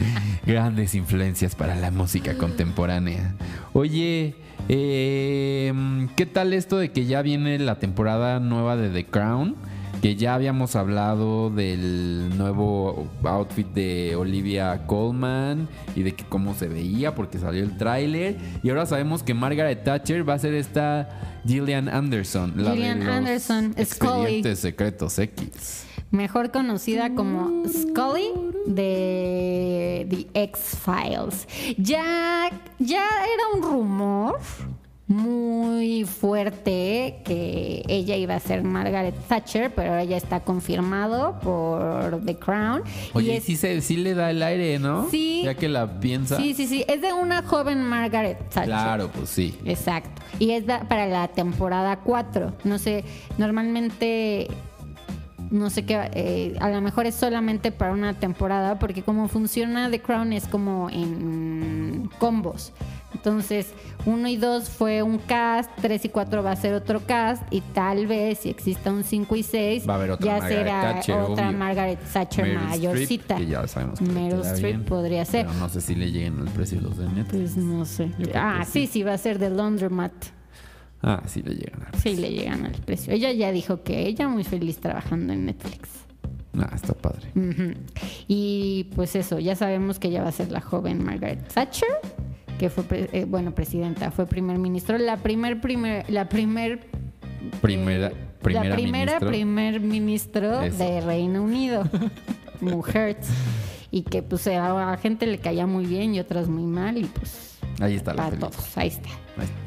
[0.46, 3.34] grandes influencias para la música contemporánea.
[3.74, 4.36] Oye,
[4.68, 9.54] eh, ¿qué tal esto de que ya viene la temporada nueva de The Crown?
[10.06, 16.68] Que ya habíamos hablado del nuevo outfit de Olivia Colman y de que cómo se
[16.68, 18.36] veía porque salió el tráiler.
[18.62, 21.08] Y ahora sabemos que Margaret Thatcher va a ser esta
[21.44, 22.52] Gillian Anderson.
[22.54, 24.54] La Gillian de los Anderson, Scully.
[24.54, 25.86] Secretos X.
[26.12, 28.30] Mejor conocida como Scully
[28.64, 31.48] de The X-Files.
[31.78, 32.48] Ya,
[32.78, 34.38] ya era un rumor
[35.08, 42.24] muy fuerte que ella iba a ser Margaret Thatcher, pero ahora ya está confirmado por
[42.24, 42.82] The Crown.
[43.14, 45.08] Oye, y es- sí, se, sí le da el aire, ¿no?
[45.10, 45.42] Sí.
[45.44, 46.36] Ya que la piensa.
[46.36, 48.64] sí, sí, sí, es de una joven Margaret Thatcher.
[48.64, 49.56] Claro, pues sí.
[49.64, 50.22] Exacto.
[50.38, 52.52] Y es para la temporada 4.
[52.64, 53.04] No sé,
[53.38, 54.48] normalmente
[55.50, 59.88] no sé qué, eh, a lo mejor es solamente para una temporada, porque como funciona
[59.88, 62.72] The Crown es como en combos.
[63.14, 63.72] Entonces,
[64.04, 67.60] uno y dos fue un cast, tres y cuatro va a ser otro cast, y
[67.60, 70.80] tal vez si exista un 5 y 6, Va a haber otra ya Margaret será
[70.82, 71.58] Thatcher, otra obvio.
[71.58, 73.34] Margaret Thatcher Meryl mayorcita.
[73.34, 75.46] Streep, que ya sabemos que Meryl Streep podría ser.
[75.46, 77.52] Pero no sé si le lleguen al precio los de Netflix.
[77.52, 78.10] Pues no sé.
[78.34, 78.92] Ah, sí, sí.
[78.92, 80.12] sí, va a ser de Laundromat.
[81.02, 83.12] Ah, sí le llegan al Sí, le llegan al precio.
[83.12, 85.88] Ella ya dijo que ella muy feliz trabajando en Netflix.
[86.58, 87.28] Ah, está padre.
[88.28, 91.88] Y pues eso, ya sabemos que ella va a ser la joven Margaret Thatcher,
[92.58, 96.88] que fue, pre- eh, bueno, presidenta, fue primer ministro, la primer, primer, la primer,
[97.60, 98.10] Primera,
[98.42, 99.28] primera, la primera ministro.
[99.28, 100.76] primer ministro Eso.
[100.78, 101.84] de Reino Unido,
[102.60, 103.18] mujer.
[103.90, 107.04] y que pues a a gente le caía muy bien y otras muy mal y
[107.04, 108.50] pues Ahí está la para película.
[108.50, 109.08] todos, ahí está.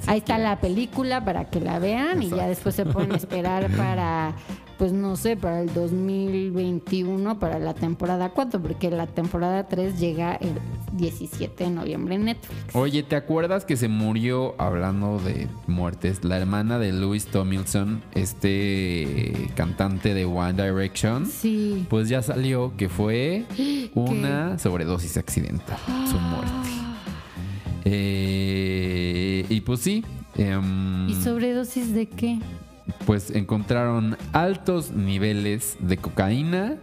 [0.07, 4.33] Ahí, está la película para que la vean y ya después se pueden esperar para,
[4.79, 10.35] pues no sé, para el 2021, para la temporada 4, porque la temporada 3 llega
[10.35, 10.53] el
[10.93, 12.73] 17 de noviembre en Netflix.
[12.73, 19.51] Oye, ¿te acuerdas que se murió, hablando de muertes, la hermana de Louis Tomlinson, este
[19.55, 21.25] cantante de One Direction?
[21.25, 21.85] Sí.
[21.89, 23.43] Pues ya salió que fue
[23.95, 25.77] una sobredosis accidental,
[26.09, 26.69] su muerte.
[27.83, 30.05] Eh, y pues sí,
[30.37, 32.39] em, ¿Y sobredosis de qué?
[33.05, 36.75] Pues encontraron altos niveles de cocaína,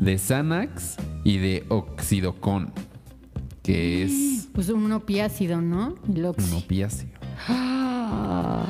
[0.00, 2.72] de Xanax y de oxidocon,
[3.62, 5.94] que es Pues un opiácido, ¿no?
[6.12, 6.50] El oxi.
[6.50, 7.08] un opiáceo.
[7.48, 8.64] Ah.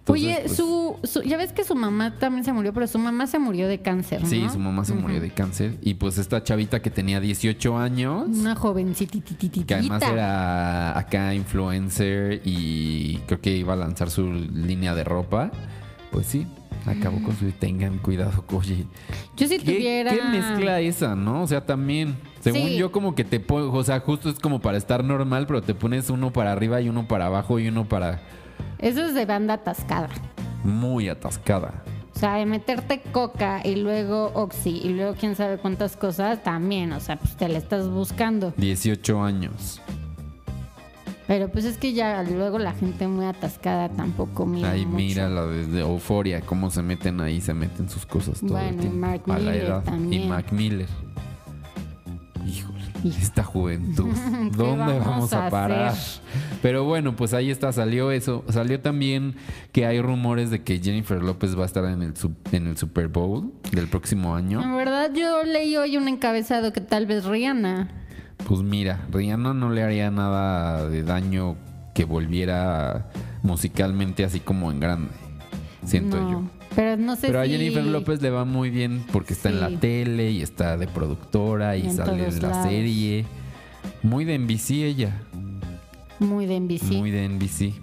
[0.00, 2.98] Entonces, Oye, pues- su, su- ya ves que su mamá también se murió, pero su
[2.98, 4.28] mamá se murió de cáncer, ¿no?
[4.28, 5.76] Sí, su mamá se murió de cáncer.
[5.82, 9.66] Y pues esta chavita que tenía 18 años, Una jovencititititita.
[9.66, 15.52] que además era acá influencer y creo que iba a lanzar su línea de ropa,
[16.10, 16.46] pues sí,
[16.86, 17.50] acabó con su...
[17.52, 18.86] Tengan cuidado, oye.
[19.36, 20.10] Yo si ¿Qué, tuviera...
[20.12, 21.42] qué mezcla esa, no?
[21.42, 22.76] O sea, también, según Sí.
[22.76, 25.74] yo como que te pongo, o sea, justo es como para estar normal, pero te
[25.74, 28.20] pones uno para arriba y uno para abajo y uno para
[28.78, 30.08] Eso es de banda atascada.
[30.64, 31.84] muy atascada.
[32.14, 36.92] O sea, de meterte coca y luego oxi y luego quién sabe cuántas cosas también.
[36.92, 38.52] O sea, pues te la estás buscando.
[38.58, 39.80] 18 años.
[41.30, 45.46] Pero pues es que ya luego la gente muy atascada tampoco mira Ahí mira la
[45.46, 48.98] de, Euforia, cómo se meten ahí, se meten sus cosas todo Bueno, el y tiempo.
[48.98, 49.84] Mark a la Miller edad.
[49.84, 50.22] también.
[50.24, 50.88] Y Mac Miller.
[52.44, 54.08] Híjole, esta juventud.
[54.50, 55.94] ¿Qué ¿Dónde vamos vamos a a parar?
[56.62, 58.44] Pero bueno, pues ahí está, salió eso.
[58.48, 59.36] Salió también
[59.70, 62.14] que hay rumores de que Jennifer López va a estar en el,
[62.50, 64.60] en el Super Bowl del próximo año.
[64.60, 67.99] En verdad yo leí hoy un encabezado que tal vez Rihanna.
[68.46, 71.56] Pues mira, Rihanna no le haría nada de daño
[71.94, 73.06] que volviera
[73.42, 75.10] musicalmente así como en grande.
[75.84, 76.42] Siento No, yo.
[76.74, 77.50] Pero no sé Pero a si...
[77.50, 81.76] Jennifer López le va muy bien porque está en la tele y está de productora
[81.76, 82.68] y, en sale en la lados.
[82.68, 83.24] serie.
[84.02, 85.22] Muy de NBC ella.
[86.20, 86.92] Muy de NBC.
[86.92, 87.74] Muy de NBC.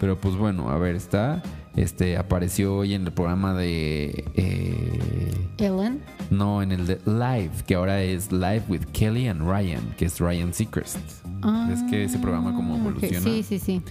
[0.00, 1.42] Pero pues bueno, a ver, está.
[1.76, 4.24] Este apareció hoy en el programa de.
[4.34, 6.00] eh, Ellen.
[6.30, 10.18] no, en el de Live, que ahora es Live with Kelly and Ryan, que es
[10.20, 10.96] Ryan Seacrest.
[11.72, 13.20] es que ese programa como Ah, evoluciona.
[13.20, 13.82] Sí, sí, sí.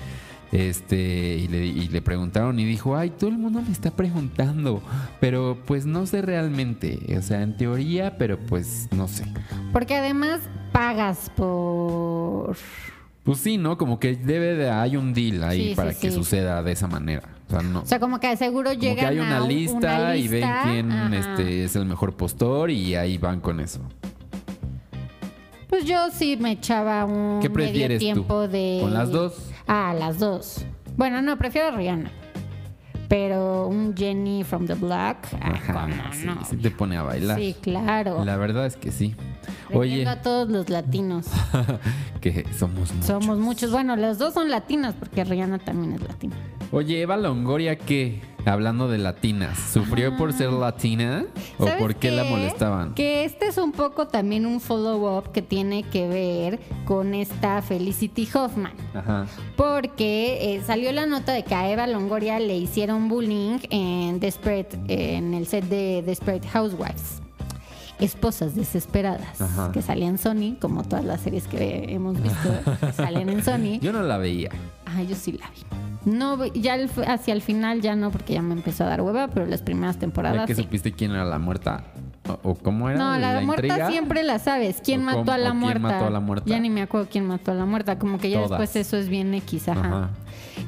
[0.52, 4.82] Este, y le, y le preguntaron y dijo, ay, todo el mundo me está preguntando,
[5.20, 9.26] pero pues no sé realmente, o sea, en teoría, pero pues no sé.
[9.74, 10.40] Porque además
[10.72, 12.56] pagas por...
[13.26, 13.78] Pues sí, ¿no?
[13.78, 16.16] Como que debe de, hay un deal ahí Sí, sí, para que sí.
[16.16, 17.28] suceda de esa manera.
[17.48, 17.82] O sea, no.
[17.82, 20.92] O sea, como que seguro Como llegan que hay una a lista, y ven quién
[20.92, 21.16] ajá.
[21.18, 23.82] este, es el mejor postor y ahí van con eso.
[25.68, 28.06] Pues yo sí me echaba un ¿Qué medio prefieres tú?
[28.06, 28.78] tiempo de...
[28.82, 29.34] ¿Con las dos?
[29.68, 30.64] Ah, las dos.
[30.96, 32.12] Bueno, no, prefiero a Rihanna.
[33.08, 36.46] Pero un Jenny from the Block, ah, Ajá, ¿cómo sí, no?
[36.46, 37.40] sí te pone a bailar.
[37.40, 38.26] Sí, claro.
[38.26, 39.16] La verdad es que sí.
[39.74, 41.28] Oye, a todos los latinos.
[42.22, 43.06] que somos muchos.
[43.06, 43.72] Somos muchos.
[43.72, 46.36] Bueno, los dos son latinas porque Rihanna también es latina.
[46.72, 48.22] Oye, Eva Longoria, ¿qué?
[48.46, 51.26] Hablando de latinas, ¿sufrió por ser latina?
[51.58, 52.94] ¿O ¿Sabes por qué la molestaban?
[52.94, 58.28] Que este es un poco también un follow-up que tiene que ver con esta Felicity
[58.34, 58.74] Hoffman.
[58.94, 59.26] Ajá.
[59.56, 64.80] Porque eh, salió la nota de que a Eva Longoria le hicieron bullying en Desperate,
[64.88, 67.25] en el set de Desperate Housewives.
[68.00, 69.42] Esposas desesperadas.
[69.42, 69.72] Ajá.
[69.72, 72.50] Que salían en Sony, como todas las series que hemos visto,
[72.96, 73.80] salen en Sony.
[73.82, 74.50] Yo no la veía.
[74.86, 76.12] Ah, yo sí la vi.
[76.12, 79.28] No, ya el- hacia el final ya no, porque ya me empezó a dar hueva,
[79.30, 80.62] pero las primeras Ya temporadas que sí.
[80.62, 81.84] supiste quién era la muerta.
[82.28, 82.98] ¿O, o cómo era?
[82.98, 83.90] No, la, muerta intriga?
[83.90, 84.82] siempre la sabes.
[84.84, 85.80] ¿Quién ¿O mató a la quién muerta?
[85.80, 86.46] mató a la muerta?
[86.48, 87.98] Ya ni me acuerdo quién mató a la muerta.
[88.00, 88.52] Como que ya Todas.
[88.52, 89.80] después eso es bien X, ajá.
[89.82, 90.10] Ajá.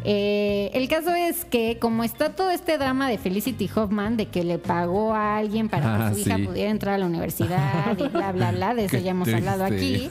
[0.03, 4.43] Eh, el caso es que como está todo este drama de Felicity Hoffman de que
[4.43, 8.07] le pagó a alguien para que Ah, su hija pudiera entrar a la universidad y
[8.07, 10.07] bla bla bla, de eso Qué ya hemos hablado aquí,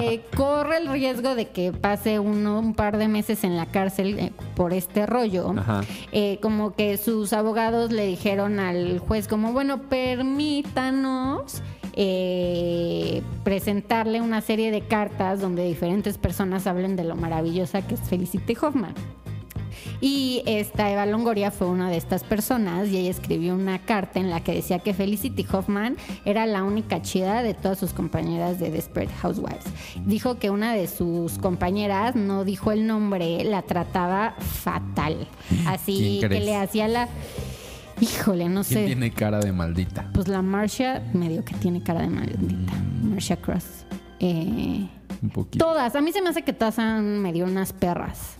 [0.00, 4.18] eh, corre el riesgo de que pase uno, un par de meses en la cárcel
[4.18, 5.54] eh, por este rollo.
[6.40, 11.62] Como que sus abogados le dijeron al juez como, bueno, permítanos
[11.96, 18.00] eh, presentarle una serie de cartas donde diferentes personas hablen de lo maravillosa que es
[18.00, 18.94] Felicity Hoffman.
[20.00, 24.28] Y esta Eva Longoria fue una de estas personas y ella escribió una carta en
[24.28, 28.70] la que decía que Felicity Hoffman era la única chida de todas sus compañeras de
[28.70, 29.64] Desperate Housewives.
[30.04, 35.26] Dijo que una de sus compañeras, no dijo el nombre, la trataba fatal.
[35.66, 37.08] Así ¿Quién que le hacía la...
[38.00, 38.86] Híjole, no ¿Quién sé.
[38.86, 40.10] tiene cara de maldita?
[40.12, 42.72] Pues la Marcia medio que tiene cara de maldita.
[42.74, 43.10] Mm.
[43.10, 43.84] Marcia Cross.
[44.20, 44.86] eh,
[45.22, 45.64] Un poquito.
[45.64, 45.94] todas.
[45.94, 48.36] A mí se me hace que todas han medio unas perras.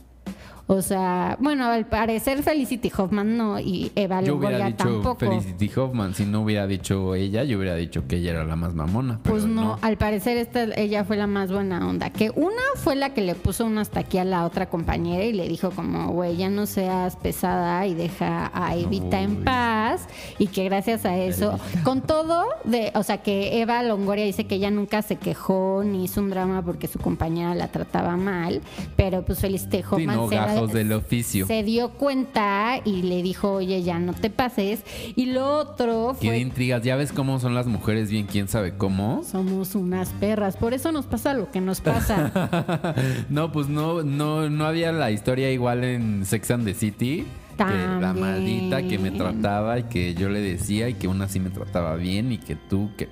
[0.67, 5.17] O sea, bueno, al parecer Felicity Hoffman no y Eva Yo hubiera dicho tampoco.
[5.17, 6.15] Felicity Hoffman.
[6.15, 9.21] Si no hubiera dicho ella, yo hubiera dicho que ella era la más mamona.
[9.23, 12.09] Pero Pues no, al parecer esta, ella fue la más buena onda.
[12.09, 15.33] Que una fue la que le puso un hasta aquí a la otra compañera y
[15.35, 20.09] le dijo como, güey, ya no seas pesada y deja a Evita en paz.
[20.39, 24.55] Y que gracias a eso, con todo, de, o sea, que Eva Longoria dice que
[24.55, 28.63] ella nunca se quejó ni hizo un drama porque su compañera la trataba mal.
[28.97, 30.37] Pero pues Felicity Sí, Hoffman no, se,
[30.73, 31.47] del oficio.
[31.47, 34.81] se dio cuenta y le dijo, oye, ya no te pases.
[35.17, 36.83] Y lo otro Qué fue intrigas.
[36.83, 39.23] Ya ves cómo son las mujeres bien, quién sabe cómo.
[39.25, 42.95] somos unas perras, por eso nos pasa lo que nos pasa.
[43.29, 47.27] no, pues no, no, no había la historia igual en Sex and the City.
[47.57, 51.41] Que la maldita que me trataba y que yo le decía y que una sí
[51.41, 53.09] me trataba bien y que tú que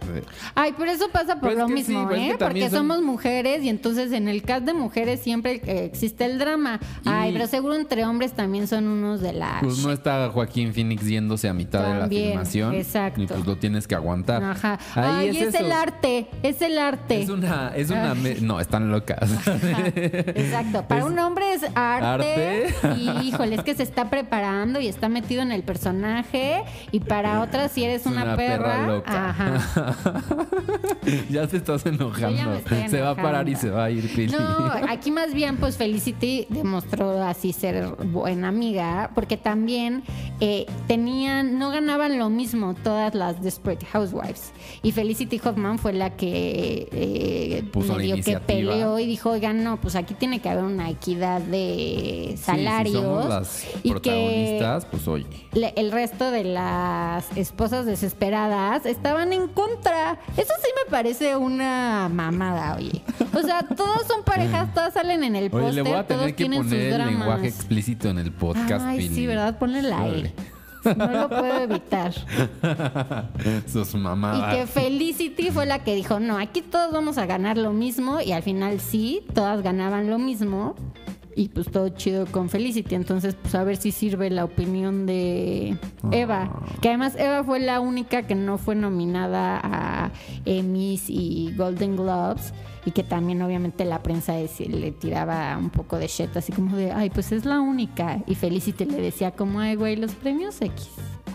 [0.54, 2.36] Ay, pero eso pasa por Pues lo mismo, sí, pues es ¿eh?
[2.38, 6.38] Porque son- somos mujeres y entonces en el cast de mujeres siempre eh, existe el
[6.38, 6.80] drama.
[7.04, 9.58] Ay, pero seguro entre hombres también son unos de la...
[9.60, 13.22] pues no está Joaquín Phoenix yéndose a mitad de la filmación exacto.
[13.22, 14.42] y pues lo tienes que aguantar.
[14.42, 14.78] Ajá.
[14.94, 17.22] Ahí Ay, es, el arte, es el arte.
[17.22, 19.18] Es una, es una, me- no, están locas.
[19.32, 19.56] Ajá,
[19.94, 20.84] Exacto.
[20.88, 23.00] Para Es un hombre es arte, arte.
[23.00, 24.31] y híjole, es que se está preparando
[24.80, 26.62] y está metido en el personaje.
[26.90, 29.28] Y para otras, si eres Es una, perra, loca.
[29.28, 29.94] ajá.
[31.30, 32.60] ya te estás enojando.
[32.88, 34.32] Se va a parar y se va a ir Pili.
[34.32, 40.02] No, aquí más bien pues Felicity demostró así ser buena amiga, porque también
[40.40, 44.52] eh, tenían, no ganaban lo mismo todas las Desperate Housewives.
[44.82, 49.78] Y Felicity Hoffman fue la que eh, Puso la que peleó y dijo, oigan, no,
[49.78, 53.64] pues aquí tiene que haber una equidad de salarios.
[53.82, 55.26] y que protagonistas, pues oye.
[55.52, 60.18] le- el resto de las esposas desesperadas estaban en contra.
[60.36, 63.02] Eso sí me parece una mamada, oye.
[63.34, 66.20] O sea, todas son parejas, todas salen en el Oye, le póster, voy a todos
[66.20, 67.12] tener que tienen sus poner el dramas.
[67.14, 69.14] lenguaje explícito en el podcast, Ay, Pili.
[69.14, 69.58] sí, ¿verdad?
[69.58, 70.10] Ponle la E.
[70.10, 70.34] Órale.
[70.96, 72.12] No lo puedo evitar.
[73.72, 74.56] Sus Y mamadas.
[74.56, 78.20] que Felicity fue la que dijo, no, aquí todos vamos a ganar lo mismo.
[78.20, 80.74] Y al final sí, todas ganaban lo mismo.
[81.34, 82.94] Y pues todo chido con Felicity.
[82.94, 85.76] Entonces, pues a ver si sirve la opinión de
[86.10, 86.50] Eva.
[86.52, 86.66] Ah.
[86.80, 90.10] Que además Eva fue la única que no fue nominada a
[90.44, 92.52] Emmys y Golden Globes.
[92.84, 96.76] Y que también obviamente la prensa es- le tiraba un poco de shit, así como
[96.76, 98.18] de, ay, pues es la única.
[98.26, 100.88] Y Felicity le decía como, ay, güey, los premios X.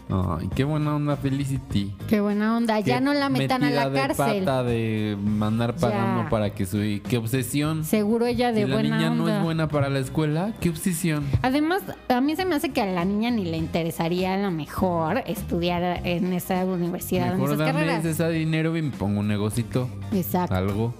[0.09, 1.93] Ay, qué buena onda Felicity.
[2.07, 2.79] Qué buena onda.
[2.79, 4.39] Ya Qué no la metan a la de cárcel.
[4.45, 6.29] pata de mandar pagando Ya.
[6.29, 6.77] para que su
[7.07, 7.83] qué obsesión.
[7.83, 9.23] Seguro ella de si la buena niña onda.
[9.23, 11.25] no es buena para la escuela, qué obsesión.
[11.41, 14.49] Además, a mí se me hace que a la niña ni le interesaría a lo
[14.51, 18.05] mejor estudiar en esa universidad, en Mejor esas dame carreras.
[18.05, 20.55] ese dinero y me pongo un negocito, Exacto.
[20.55, 20.93] algo.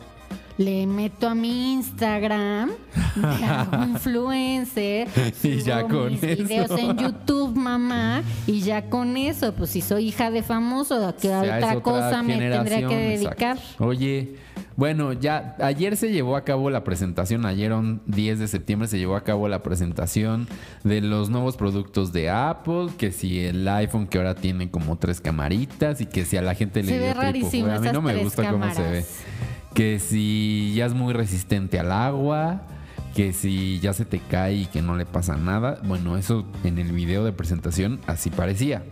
[0.58, 2.72] Le meto a mi Instagram,
[3.16, 5.08] me hago influencer,
[5.44, 6.44] Y ya con mis eso.
[6.44, 11.16] videos en YouTube, mamá, y ya con eso, pues si soy hija de famoso, ¿a
[11.16, 13.58] qué otra, cosa me tendría que dedicar?
[13.58, 13.86] exacto.
[13.86, 14.36] Oye,
[14.76, 18.98] bueno, ya ayer se llevó a cabo la presentación, ayer on- 10 de septiembre se
[18.98, 20.48] llevó a cabo la presentación
[20.84, 25.22] de los nuevos productos de Apple, que si el iPhone que ahora tiene como tres
[25.22, 27.76] camaritas y que si a la gente le Se ve tripofobia.
[27.76, 29.06] A mí no me gusta cómo se ve.
[29.74, 32.62] Que si ya es muy resistente al agua,
[33.16, 35.80] que si ya se te cae y que no le pasa nada.
[35.84, 38.84] Bueno, eso en el video de presentación así parecía.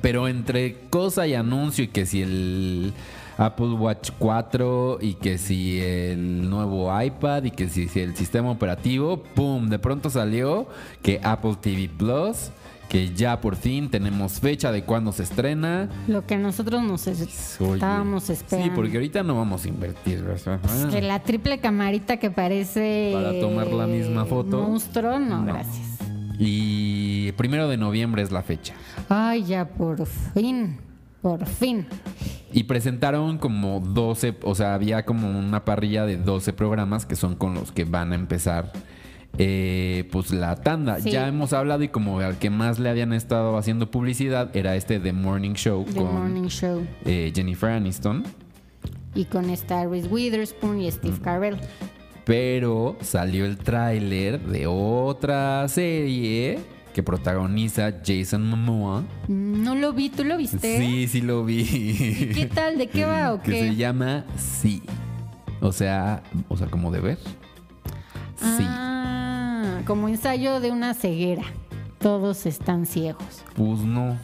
[0.00, 2.92] Pero entre cosa y anuncio y que si el
[3.38, 8.50] Apple Watch 4 y que si el nuevo iPad y que si, si el sistema
[8.50, 9.68] operativo, ¡pum!
[9.68, 10.66] De pronto salió
[11.02, 12.50] que Apple TV Plus,
[12.92, 15.88] que ya por fin tenemos fecha de cuándo se estrena.
[16.08, 18.70] Lo que nosotros nos es- Oye, estábamos esperando.
[18.70, 20.22] Sí, porque ahorita no vamos a invertir.
[20.22, 20.60] ¿verdad?
[20.62, 23.12] Es que la triple camarita que parece.
[23.14, 24.60] Para tomar la misma foto.
[24.62, 25.44] Monstruo, no, No.
[25.54, 25.86] gracias.
[26.38, 28.74] Y primero de noviembre es la fecha.
[29.08, 30.76] Ay, ya por fin.
[31.22, 31.86] Por fin.
[32.52, 37.36] Y presentaron como 12, o sea, había como una parrilla de 12 programas que son
[37.36, 38.70] con los que van a empezar
[39.38, 41.00] eh, pues la tanda.
[41.00, 41.10] Sí.
[41.10, 45.00] Ya hemos hablado y como al que más le habían estado haciendo publicidad era este
[45.00, 46.86] The Morning Show The con Morning Show.
[47.04, 48.24] eh, Jennifer Aniston.
[49.14, 51.58] Y con esta Reese Witherspoon y Steve Carell.
[52.24, 56.60] Pero salió el tráiler de otra serie
[56.94, 59.00] que protagoniza Jason Momoa.
[59.28, 60.78] Mm, No lo vi, ¿tú lo viste?
[60.78, 61.60] Sí, sí lo vi.
[61.62, 62.78] ¿Y qué tal?
[62.78, 63.76] ¿De qué va o que se qué?
[63.76, 64.82] llama Sí.
[65.60, 67.18] O sea, o sea, como de ver.
[68.36, 68.64] Sí.
[68.66, 69.21] Ah,
[69.86, 71.44] como ensayo de una ceguera.
[71.98, 73.44] Todos están ciegos.
[73.56, 74.16] Pues no.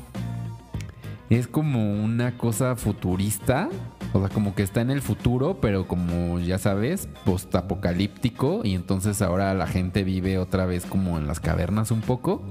[1.31, 3.69] Es como una cosa futurista
[4.15, 8.63] O sea, como que está en el futuro, pero como ya sabes, postapocalíptico.
[8.65, 12.43] Y entonces ahora la gente vive otra vez como en las cavernas un poco.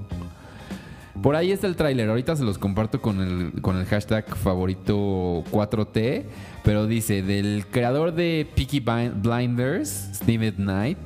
[1.22, 2.10] Por ahí está el tráiler.
[2.10, 6.26] Ahorita se los comparto con el, con el hashtag favorito 4T.
[6.64, 10.99] Pero dice, del creador de Peaky Blinders, Steve Knight.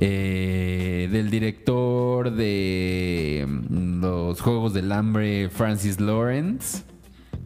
[0.00, 0.57] eh,
[1.28, 6.82] del director de mm, los Juegos del Hambre, Francis Lawrence.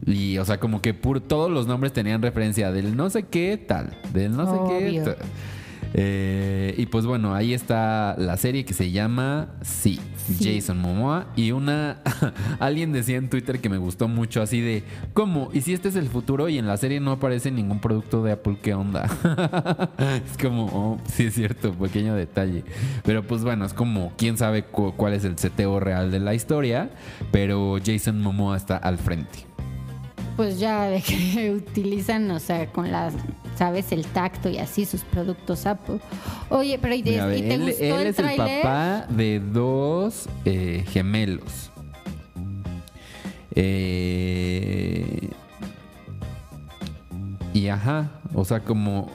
[0.05, 3.57] Y, o sea, como que pur- todos los nombres tenían referencia del no sé qué
[3.57, 5.17] tal, del no sé qué tal.
[5.95, 10.55] Eh, y pues bueno, ahí está la serie que se llama Sí, Sí.
[10.55, 11.27] Jason Momoa.
[11.35, 11.97] Y una.
[12.59, 14.83] alguien decía en Twitter que me gustó mucho así de.
[15.13, 15.49] ¿Cómo?
[15.53, 18.31] ¿Y si este es el futuro y en la serie no aparece ningún producto de
[18.31, 18.57] Apple?
[18.61, 19.03] ¿Qué onda?
[20.25, 20.65] es como.
[20.67, 22.63] oh, sí, es cierto, pequeño detalle.
[23.03, 24.13] Pero pues bueno, es como.
[24.17, 26.89] Quién sabe cu- cuál es el seteo real de la historia.
[27.33, 29.39] Pero Jason Momoa está al frente.
[30.37, 33.13] Pues ya de que utilizan, o sea, con las,
[33.57, 35.99] sabes, el tacto y así sus productos Apple.
[36.49, 39.05] Oye, pero ¿y, te- Mira, ve, y te él, gustó él el es el papá
[39.09, 41.69] de dos eh, gemelos.
[43.55, 45.29] Eh,
[47.53, 49.09] y ajá, o sea, como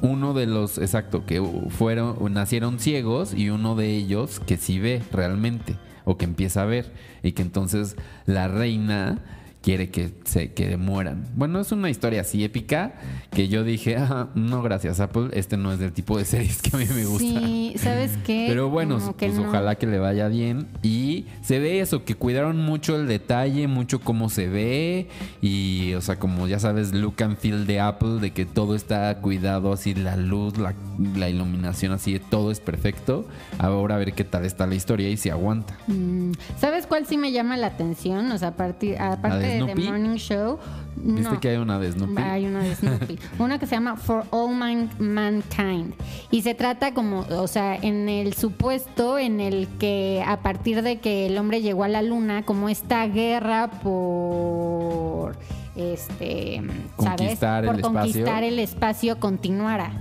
[0.00, 5.02] uno de los, exacto, que fueron, nacieron ciegos y uno de ellos que sí ve
[5.12, 6.92] realmente o que empieza a ver
[7.22, 7.96] y que entonces
[8.26, 9.18] la reina
[9.62, 11.26] quiere que se que mueran.
[11.34, 12.94] Bueno, es una historia así épica
[13.30, 16.76] que yo dije, "Ah, no gracias Apple, este no es del tipo de series que
[16.76, 17.24] a mí me gusta.
[17.40, 18.46] Sí, ¿sabes qué?
[18.48, 19.48] Pero bueno, Como que pues no.
[19.48, 20.66] ojalá que le vaya bien.
[20.82, 25.08] Y se ve eso, que cuidaron mucho el detalle, mucho cómo se ve.
[25.40, 29.18] Y, o sea, como ya sabes, look and feel de Apple, de que todo está
[29.20, 30.74] cuidado, así la luz, la,
[31.16, 33.26] la iluminación, así, todo es perfecto.
[33.58, 35.78] Ahora a ver qué tal está la historia y si aguanta.
[35.86, 38.30] Mm, ¿Sabes cuál sí me llama la atención?
[38.32, 39.80] O sea, aparte, aparte de The?
[39.90, 40.58] Morning Show.
[40.94, 41.40] ¿Viste no.
[41.40, 42.22] que hay una de Snoopy?
[42.22, 43.18] Hay una de Snoopy.
[43.38, 45.94] una que se llama For All Man- Mankind.
[46.30, 50.98] Y se trata como, o sea, en el supuesto en el que a partir de
[51.00, 55.36] que el hombre llegó a la luna, como esta guerra por
[55.76, 56.62] este,
[56.96, 57.66] Conquistar ¿sabes?
[57.66, 57.92] Por el espacio.
[58.02, 59.92] conquistar el espacio continuara.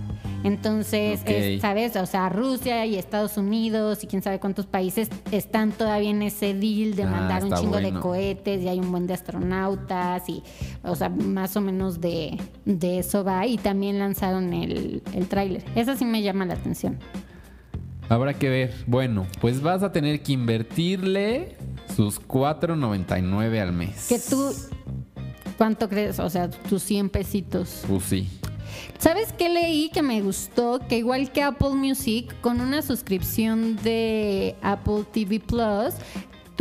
[0.44, 1.96] Entonces, es, ¿sabes?
[1.96, 6.54] O sea, Rusia y Estados Unidos y quién sabe cuántos países están todavía en ese
[6.54, 10.44] deal de Ah, mandar un chingo de cohetes y hay un buen de astronautas y,
[10.84, 13.46] o sea, más o menos de, de eso va.
[13.46, 15.64] Y también lanzaron el, el tráiler.
[15.76, 16.98] Esa sí me llama la atención.
[18.10, 18.74] Habrá que ver.
[18.88, 21.56] Bueno, pues vas a tener que invertirle
[21.96, 24.08] sus 4.99 al mes.
[24.10, 24.54] Que tú,
[25.58, 26.20] ¿cuánto crees?
[26.20, 27.84] O sea, tus 100 pesitos.
[27.88, 28.28] Pues sí.
[28.98, 30.80] ¿Sabes qué leí que me gustó?
[30.88, 35.96] Que igual que Apple Music, con una suscripción de Apple TV Plus,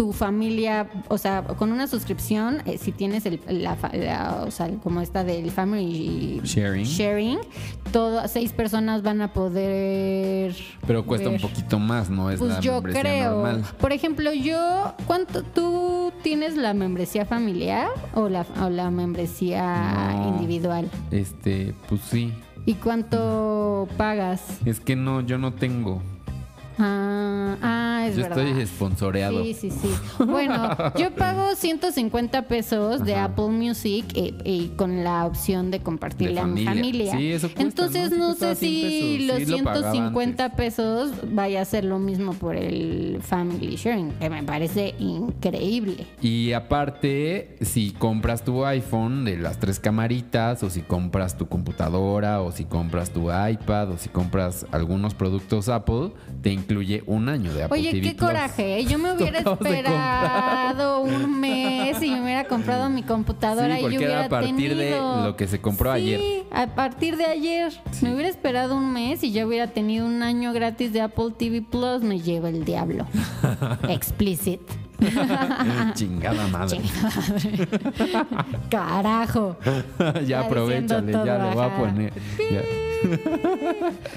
[0.00, 4.70] tu familia, o sea, con una suscripción, eh, si tienes el, la, la- o sea,
[4.82, 6.86] como esta del Family Sharing.
[6.86, 7.38] sharing
[7.92, 10.56] todo, seis personas van a poder.
[10.86, 12.30] Pero cuesta un poquito más, ¿no?
[12.30, 13.30] Es Pues la yo creo.
[13.42, 13.62] normal.
[13.78, 20.28] Por ejemplo, yo, ¿cuánto tú tienes la membresía familiar o la, o la membresía No.
[20.28, 20.88] individual?
[21.10, 22.32] Este, pues sí.
[22.64, 24.40] ¿Y cuánto pagas?
[24.64, 26.00] Es que no, yo no tengo.
[26.82, 28.38] Ah, ah, es yo verdad.
[28.46, 29.44] estoy esponsoreado.
[29.44, 29.90] Sí, sí, sí.
[30.24, 33.24] Bueno, yo pago 150 pesos de Ajá.
[33.24, 37.16] Apple Music eh, y con la opción de compartirle De a mi familia.
[37.16, 38.28] Sí, eso cuesta, Entonces ¿no?
[38.30, 38.80] No, sé 100 si
[39.18, 39.26] pesos.
[39.28, 40.56] los Sí, lo pagaba 150 antes.
[40.56, 46.06] pesos vaya a ser lo mismo por el Family Sharing, que me parece increíble.
[46.22, 52.40] Y aparte, si compras tu iPhone de las tres camaritas, o si compras tu computadora,
[52.42, 56.12] o si compras tu iPad, o si compras algunos productos Apple,
[56.42, 58.28] te incluye un año de Apple Oye, TV qué Plus.
[58.28, 58.78] coraje.
[58.78, 58.84] ¿eh?
[58.84, 63.82] Yo me hubiera de esperado un mes y me hubiera comprado mi computadora Sí, y
[63.82, 66.20] yo era hubiera a partir de tenido- lo que se compró Sí, ayer.
[66.52, 67.72] a partir de ayer.
[67.90, 68.04] Sí.
[68.04, 71.62] Me hubiera esperado un mes y yo hubiera tenido un año gratis de Apple TV
[71.62, 72.02] Plus.
[72.02, 73.06] Me lleva el diablo.
[73.88, 74.60] Explicit.
[75.94, 76.80] Chingada madre.
[78.70, 79.56] Carajo.
[80.26, 82.12] ya aprovechale, ya le voy a poner.
[82.38, 82.60] ya.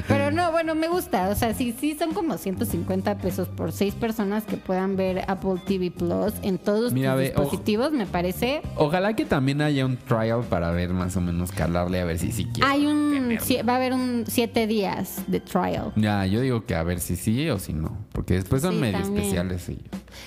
[0.09, 1.29] Pero no, bueno, me gusta.
[1.29, 5.61] O sea, sí, sí son como 150 pesos por seis personas que puedan ver Apple
[5.65, 7.91] TV Plus en todos Mira, tus ve, dispositivos.
[7.93, 12.05] Me parece Ojalá que también haya un trial para ver más o menos calarle a
[12.05, 12.69] ver si sí quiere.
[12.69, 15.93] Hay un, va a haber un siete días de trial.
[15.95, 17.97] Ya, yo digo que a ver si sí o si no.
[18.11, 19.17] Porque después son Sí, medio también.
[19.23, 19.83] especiales ellos.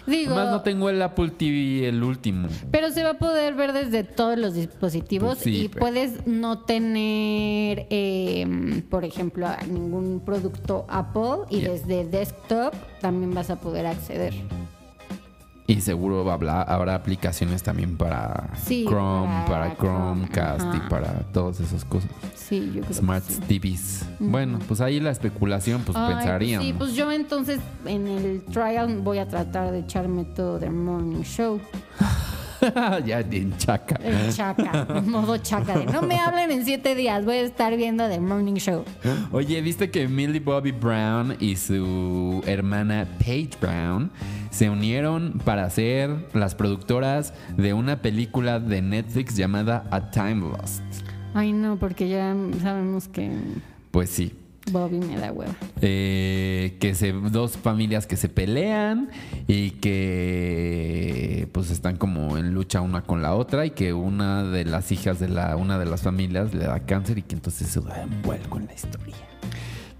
[0.06, 2.48] Digo, Además no tengo el Apple TV, el último.
[2.70, 6.26] pero se va a poder ver desde todos los dispositivos Pues sí, y pero- puedes
[6.26, 11.70] no tener, eh, por ejemplo, a ningún producto Apple y Yeah.
[11.72, 14.34] desde desktop también vas a poder acceder.
[15.68, 20.88] Y seguro habla- habrá aplicaciones también para Sí, Chrome, para, para Chrome, Chromecast y ajá.
[20.88, 22.08] para todas esas cosas.
[22.36, 23.40] Sí, yo creo Smart que sí.
[23.58, 24.06] TVs.
[24.20, 26.66] Bueno, pues ahí la especulación, pues Ay, pensaríamos.
[26.66, 31.22] Sí, pues yo entonces en el trial voy a tratar de echarme todo de morning
[31.22, 31.60] show.
[33.06, 33.96] ya en chaca.
[34.02, 35.78] El chaca, en modo chaca.
[35.78, 38.84] De, no me hablen en siete días, voy a estar viendo The Morning Show.
[39.32, 44.10] Oye, ¿viste que Millie Bobby Brown y su hermana Paige Brown
[44.50, 50.82] se unieron para ser las productoras de una película de Netflix llamada A Time Lost?
[51.34, 53.30] Ay, no, porque ya sabemos que
[53.90, 54.32] Pues sí.
[54.70, 55.54] Bobby me da hueva.
[55.80, 59.10] Eh, que se, dos familias que se pelean
[59.46, 64.64] y que pues están como en lucha una con la otra y que una de
[64.64, 67.80] las hijas de la una de las familias le da cáncer y que entonces se
[67.80, 69.14] da envuelco en la historia.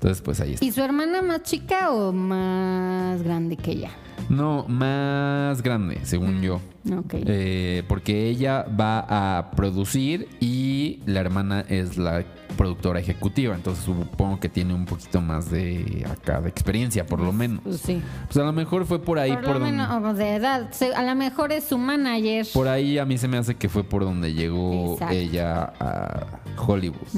[0.07, 0.65] Entonces pues ahí está.
[0.65, 3.91] ¿Y su hermana más chica o más grande que ella?
[4.29, 6.61] No, más grande, según yo.
[6.97, 7.15] Ok.
[7.15, 12.25] Eh, porque ella va a producir y la hermana es la
[12.57, 13.57] productora ejecutiva.
[13.57, 17.63] Entonces supongo que tiene un poquito más de acá de experiencia, por lo menos.
[17.65, 18.01] Pues sí.
[18.27, 19.77] Pues a lo mejor fue por ahí por, por, lo donde.
[19.77, 20.71] menos, de edad.
[20.95, 22.47] A lo mejor es su manager.
[22.55, 25.15] Por ahí a mí se me hace que fue por donde llegó Exacto.
[25.17, 26.27] ella a
[26.65, 27.09] Hollywood.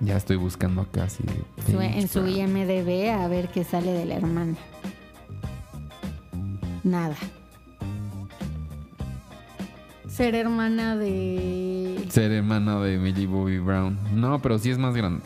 [0.00, 1.22] Ya estoy buscando acá Su-
[1.80, 2.26] en su.
[2.26, 4.54] IMDB a ver qué sale de la hermana.
[6.82, 7.16] Nada.
[10.08, 12.04] Ser hermana de...
[12.10, 13.96] Ser hermana de Millie Bobby Brown.
[14.14, 15.22] No, pero sí es más grande.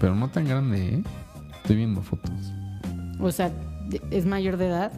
[0.00, 1.02] Pero no tan grande, ¿eh?
[1.56, 2.32] Estoy viendo fotos.
[3.20, 3.50] O sea,
[4.10, 4.92] es mayor de edad.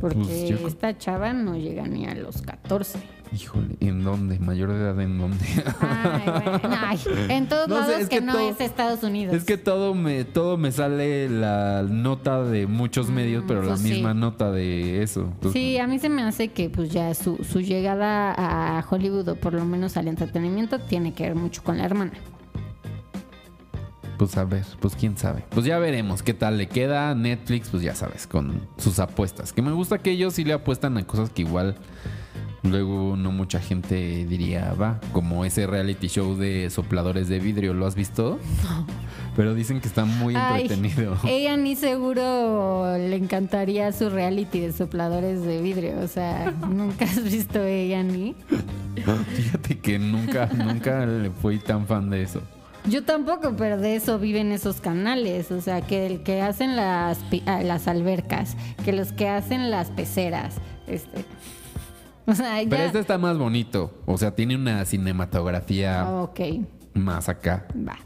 [0.00, 2.98] Porque Pues yo creo- esta chava no llega ni a los 14.
[3.32, 4.38] Híjole, ¿en dónde?
[4.38, 5.44] ¿Mayor de edad en dónde?
[5.80, 6.98] Ay, bueno, ay,
[7.28, 9.34] en todos No sé, lados es que, que no todo- es Estados Unidos.
[9.34, 13.80] es que todo me, todo me sale la nota de muchos medios, pero la pues
[13.80, 13.90] sí.
[13.94, 15.22] misma nota de eso.
[15.22, 18.32] Entonces, Sí, a mí se me hace que pues ya su, su llegada
[18.78, 22.12] a Hollywood o por lo menos al entretenimiento tiene que ver mucho con la hermana.
[24.18, 25.44] Pues a ver, pues quién sabe.
[25.50, 29.52] Pues ya veremos qué tal le queda Netflix, pues ya sabes, con sus apuestas.
[29.52, 31.76] Que me gusta que ellos sí le apuestan a cosas que igual
[32.62, 37.86] luego no mucha gente diría, va, como ese reality show de sopladores de vidrio, ¿lo
[37.86, 38.38] has visto?
[39.36, 41.16] Pero dicen que está muy Ay, entretenido.
[41.28, 46.00] ella ni seguro le encantaría su reality de sopladores de vidrio.
[46.00, 48.34] O sea, nunca has visto ella ni.
[49.34, 52.40] Fíjate que nunca, nunca le fui tan fan de eso.
[52.88, 55.50] Yo tampoco, pero de eso viven esos canales.
[55.50, 59.90] O sea, que el que hacen las, ah, las albercas, que los que hacen las
[59.90, 60.54] peceras.
[60.86, 61.24] Este.
[62.32, 62.68] O sea, ya.
[62.68, 63.92] Pero este está más bonito.
[64.06, 66.40] O sea, tiene una cinematografía Ok,
[66.94, 67.66] más acá.
[67.76, 67.96] va.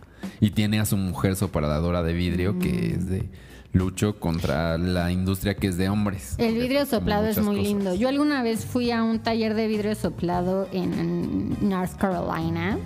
[0.41, 2.59] Y tiene a su mujer sopladora de vidrio Mm.
[2.59, 3.29] que es de
[3.73, 6.35] lucho contra la industria que es de hombres.
[6.39, 7.69] El vidrio soplado es muy cosas.
[7.69, 7.95] lindo.
[7.95, 12.79] Yo alguna vez fui a un taller de vidrio soplado en North Carolina,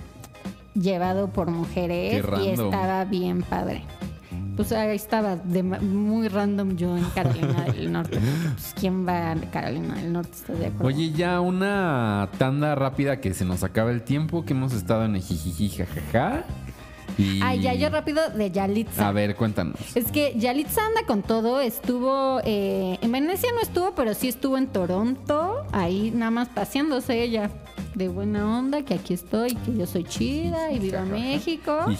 [0.75, 3.83] llevado por mujeres y estaba bien padre.
[4.55, 8.19] Pues ahí estaba de muy random yo en Carolina del Norte.
[8.53, 10.31] Pues, ¿Quién va a Carolina del Norte?
[10.33, 10.87] ¿Estás de acuerdo?
[10.87, 15.15] Oye, ya una tanda rápida que se nos acaba el tiempo, que hemos estado en
[15.15, 16.45] el jijiji jajaja.
[17.17, 17.41] Y...
[17.41, 19.07] Ay, ya yo rápido de Yalitza.
[19.07, 19.79] A ver, cuéntanos.
[19.95, 21.61] Es que Yalitza anda con todo.
[21.61, 25.65] Estuvo eh, en Venecia, no estuvo, pero sí estuvo en Toronto.
[25.71, 27.49] Ahí nada más paseándose ella.
[27.95, 31.79] De buena onda, que aquí estoy, que yo soy chida y viva México.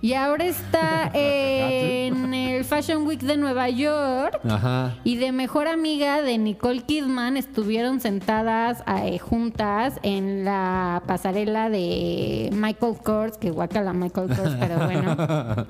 [0.00, 4.40] Y ahora está en el Fashion Week de Nueva York.
[4.48, 4.96] Ajá.
[5.04, 12.48] Y de mejor amiga de Nicole Kidman estuvieron sentadas eh, juntas en la pasarela de
[12.52, 15.16] Michael Kors, que guacala Michael Kors, pero bueno.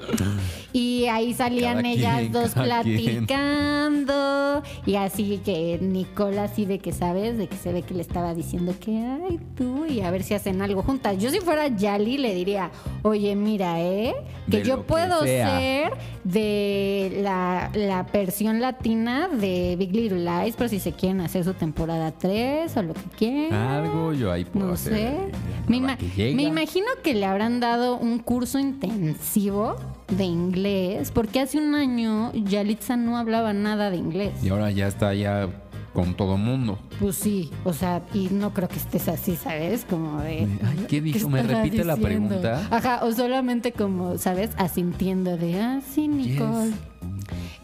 [0.73, 2.65] Y ahí salían Cada ellas quien, dos quien.
[2.67, 4.63] platicando.
[4.87, 7.37] Y así que Nicole así de que, ¿sabes?
[7.39, 10.35] De que se ve que le estaba diciendo que, ay, tú, y a ver si
[10.35, 11.19] hacen algo juntas.
[11.19, 12.71] Yo si fuera Yali le diría,
[13.03, 14.15] oye, mira, ¿eh?
[14.51, 15.93] Que De yo que puedo ser
[16.25, 21.55] de la, la versión latina de Big Little Lies, pero si se quieren hacer su
[21.55, 23.53] temporada 3 o lo que quieran.
[23.85, 24.93] Algo yo ahí puedo No hacer.
[24.95, 25.05] sé.
[25.05, 26.37] La Me, nueva ima- que llega.
[26.37, 29.77] me imagino que le habrán dado un curso intensivo
[30.09, 34.33] de inglés, porque hace un año Yalitza no hablaba nada de inglés.
[34.43, 35.49] Y ahora ya está ya
[35.93, 36.79] con todo mundo.
[37.01, 39.85] Pues sí, o sea, y no creo que estés así, ¿sabes?
[39.89, 40.47] Como de...
[40.65, 41.29] Ay, ¿qué dijo?
[41.29, 42.67] ¿Me repite la pregunta?
[42.71, 44.51] Ajá, o solamente como, ¿sabes?
[44.57, 46.73] Asintiendo de, ah, sí, Nicole.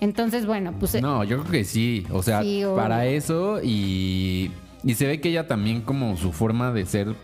[0.00, 0.94] Entonces, bueno, pues...
[0.96, 2.06] eh, No, yo creo que sí.
[2.10, 4.50] O sea, Sí, para eso y,
[4.84, 7.14] y se ve que ella también como su forma de ser,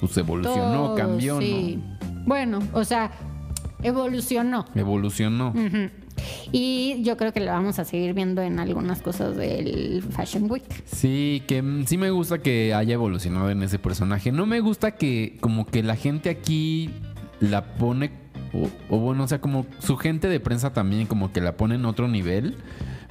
[0.00, 1.78] pues evolucionó, todo, cambió, sí.
[2.26, 3.12] Bueno, o sea,
[3.82, 4.66] evolucionó.
[4.74, 4.80] ¿no?
[4.80, 5.48] Evolucionó.
[5.50, 5.90] Ujú.
[6.52, 10.64] Y yo creo que la vamos a seguir viendo en algunas cosas del Fashion Week.
[10.86, 14.32] Sí, que mm, sí me gusta que haya evolucionado en ese personaje.
[14.32, 16.90] No me gusta que como que la gente aquí
[17.40, 18.10] la pone,
[18.52, 21.76] o, o bueno, o sea, como su gente de prensa también como que la pone
[21.76, 22.56] en otro nivel,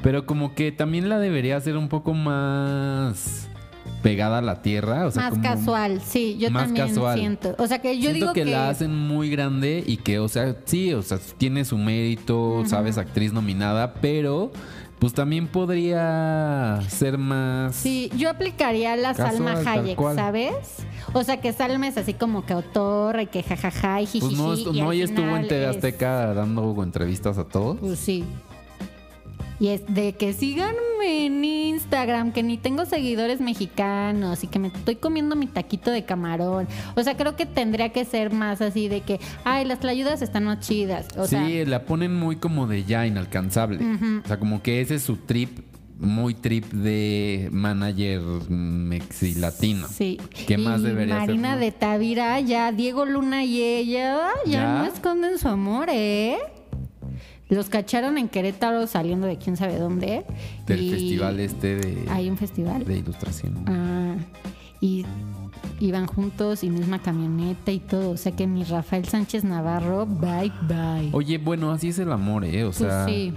[0.01, 3.48] pero como que también la debería hacer un poco más
[4.01, 7.17] pegada a la tierra, o sea, más como- casual, sí, yo más también casual.
[7.19, 7.55] siento.
[7.57, 10.27] O sea que yo Siento digo que, que, la hacen muy grande y que, o
[10.27, 14.51] sea, sí, o sea, tiene su mérito, sabes, actriz nominada, pero
[14.99, 17.75] pues también podría ser más.
[17.75, 19.97] Sí, yo aplicaría la Casual, Salma Hayek.
[20.15, 20.53] ¿sabes?
[21.13, 24.35] O sea, que Salma es así como que autor y que jajaja y Pues jijiji.
[24.35, 27.77] no, estu- y no hoy estuvo en TV es- Azteca dando entrevistas a todos.
[27.79, 28.25] Pues sí.
[29.59, 34.69] Y es de que síganme en Instagram, que ni tengo seguidores mexicanos y que me
[34.69, 36.67] estoy comiendo mi taquito de camarón.
[36.95, 40.45] O sea, creo que tendría que ser más así de que, ay, las tlayudas están
[40.45, 41.07] más chidas.
[41.17, 43.79] O sí, sea, la ponen muy como de ya inalcanzable.
[44.23, 45.59] O sea, como que ese es su trip,
[45.99, 49.87] muy trip de manager mexilatino.
[49.89, 50.19] Sí.
[50.47, 54.73] ¿Qué más Y debería Marina de Tavira, ya Diego Luna y ella ya, ¿Ya?
[54.79, 56.37] no esconden su amor, ¿eh?
[57.49, 60.23] Los cacharon en Querétaro saliendo de quién sabe dónde.
[60.67, 62.85] Del y festival este de, Hay un festival.
[62.85, 63.55] de ilustración.
[63.67, 64.15] Ah,
[64.79, 65.05] y
[65.79, 68.11] iban juntos y misma camioneta y todo.
[68.11, 71.09] O sea que mi Rafael Sánchez Navarro, bye bye.
[71.11, 72.63] Oye, bueno, así es el amor, ¿eh?
[72.63, 73.33] O Pues sea, sí,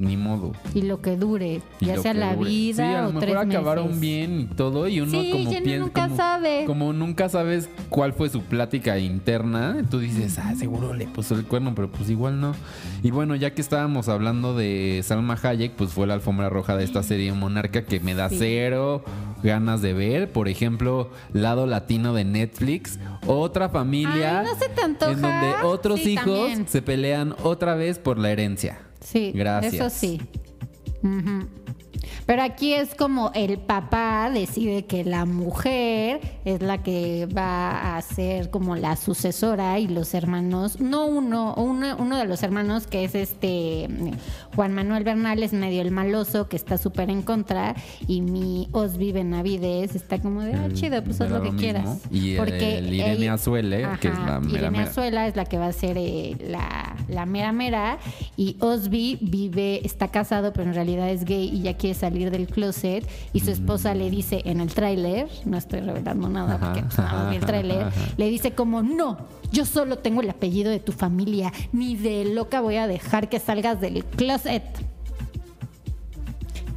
[0.00, 0.52] ni modo.
[0.74, 2.48] y lo que dure, Y ya sea la dure.
[2.50, 4.00] vida Sí, a o lo tres mejor acabaron meses.
[4.00, 5.78] bien y todo, y uno Sí, como piensa.
[5.84, 6.64] nunca como, sabe.
[6.66, 11.44] Como nunca sabes cuál fue su plática interna, tú dices, ah, seguro le puso el
[11.44, 12.54] cuerno, pero pues igual no.
[13.02, 16.84] Y bueno, ya que estábamos hablando de Salma Hayek, pues fue la alfombra roja de
[16.84, 18.36] esta serie Monarca que me da Sí.
[18.38, 19.04] cero
[19.42, 20.30] ganas de ver.
[20.32, 26.00] Por ejemplo, Lado Latino de Netflix, otra familia Ay, no se te en donde otros
[26.00, 26.68] Sí, hijos también.
[26.68, 28.78] se pelean otra vez por la herencia.
[29.10, 29.74] Sí, Gracias.
[29.74, 30.20] eso sí.
[32.26, 38.02] Pero aquí es como el papá decide que la mujer es la que va a
[38.02, 43.04] ser como la sucesora y los hermanos, no uno, uno, uno de los hermanos que
[43.04, 43.88] es este
[44.54, 47.74] Juan Manuel Bernal es medio el maloso que está súper en contra
[48.06, 51.98] y mi Osvi Benavides está como de, ah, El- chido, pues haz lo que quieras.
[52.10, 54.90] Y el Irene ella- Azuele, que es la mera Irene mera.
[54.90, 57.98] Azuela es la que va a ser eh, la, la mera mera
[58.36, 62.46] y Osby vive, está casado pero en realidad es gay y ya quiere salir del
[62.46, 66.82] closet y su esposa le dice en el tráiler, no estoy revelando nada Ajá, porque
[66.82, 67.86] pues, nada más vi el tráiler,
[68.16, 69.18] le dice como no,
[69.52, 73.38] yo solo tengo el apellido de tu familia, ni de loca voy a dejar que
[73.38, 74.62] salgas del closet.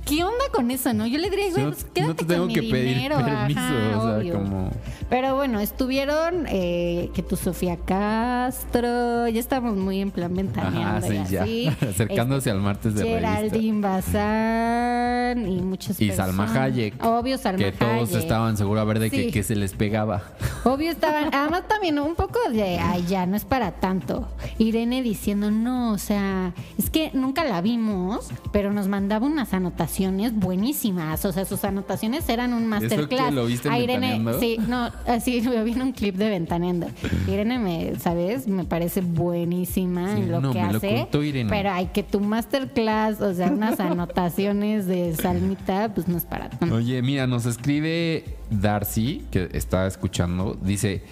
[0.05, 1.07] ¿Qué onda con eso, no?
[1.07, 3.17] Yo le diría, güey, no, pues no quédate te tengo con que mi pedir dinero.
[3.23, 4.33] permiso, Ajá, o sea, obvio.
[4.33, 4.69] como...
[5.09, 11.17] Pero bueno, estuvieron eh, que tu Sofía Castro, ya estamos muy en plan ventaneando y
[11.25, 11.43] sí, ya.
[11.43, 11.67] así.
[11.89, 13.35] Acercándose al martes de revista.
[13.35, 16.51] Geraldine Bazán y muchas Y Salma.
[16.63, 17.03] Hayek.
[17.03, 18.21] Obvio Salma que todos Hayek.
[18.23, 19.31] estaban seguros a ver de que, Sí.
[19.31, 20.23] que se les pegaba.
[20.63, 24.27] Obvio estaban, además también un poco de, ay ya, no es para tanto.
[24.57, 29.92] Irene diciendo, no, o sea, es que nunca la vimos, pero nos mandaba unas anotaciones
[30.33, 31.23] buenísimas.
[31.25, 33.33] O sea, sus anotaciones eran un ¿Eso que masterclass.
[33.33, 34.39] lo viste en A Irene, Ventaneando?
[34.39, 36.87] sí, no, así lo vi en un clip de Ventaneando.
[37.27, 38.47] Irene, me, ¿sabes?
[38.47, 40.95] Me parece buenísima Sí, en lo no, que me lo hace.
[40.95, 41.49] contó Irene.
[41.49, 46.49] Pero hay que tu masterclass, o sea, unas anotaciones de Salmita, pues no es para
[46.49, 46.75] tanto.
[46.75, 51.03] Oye, mira, nos escribe Darcy, que está escuchando, dice,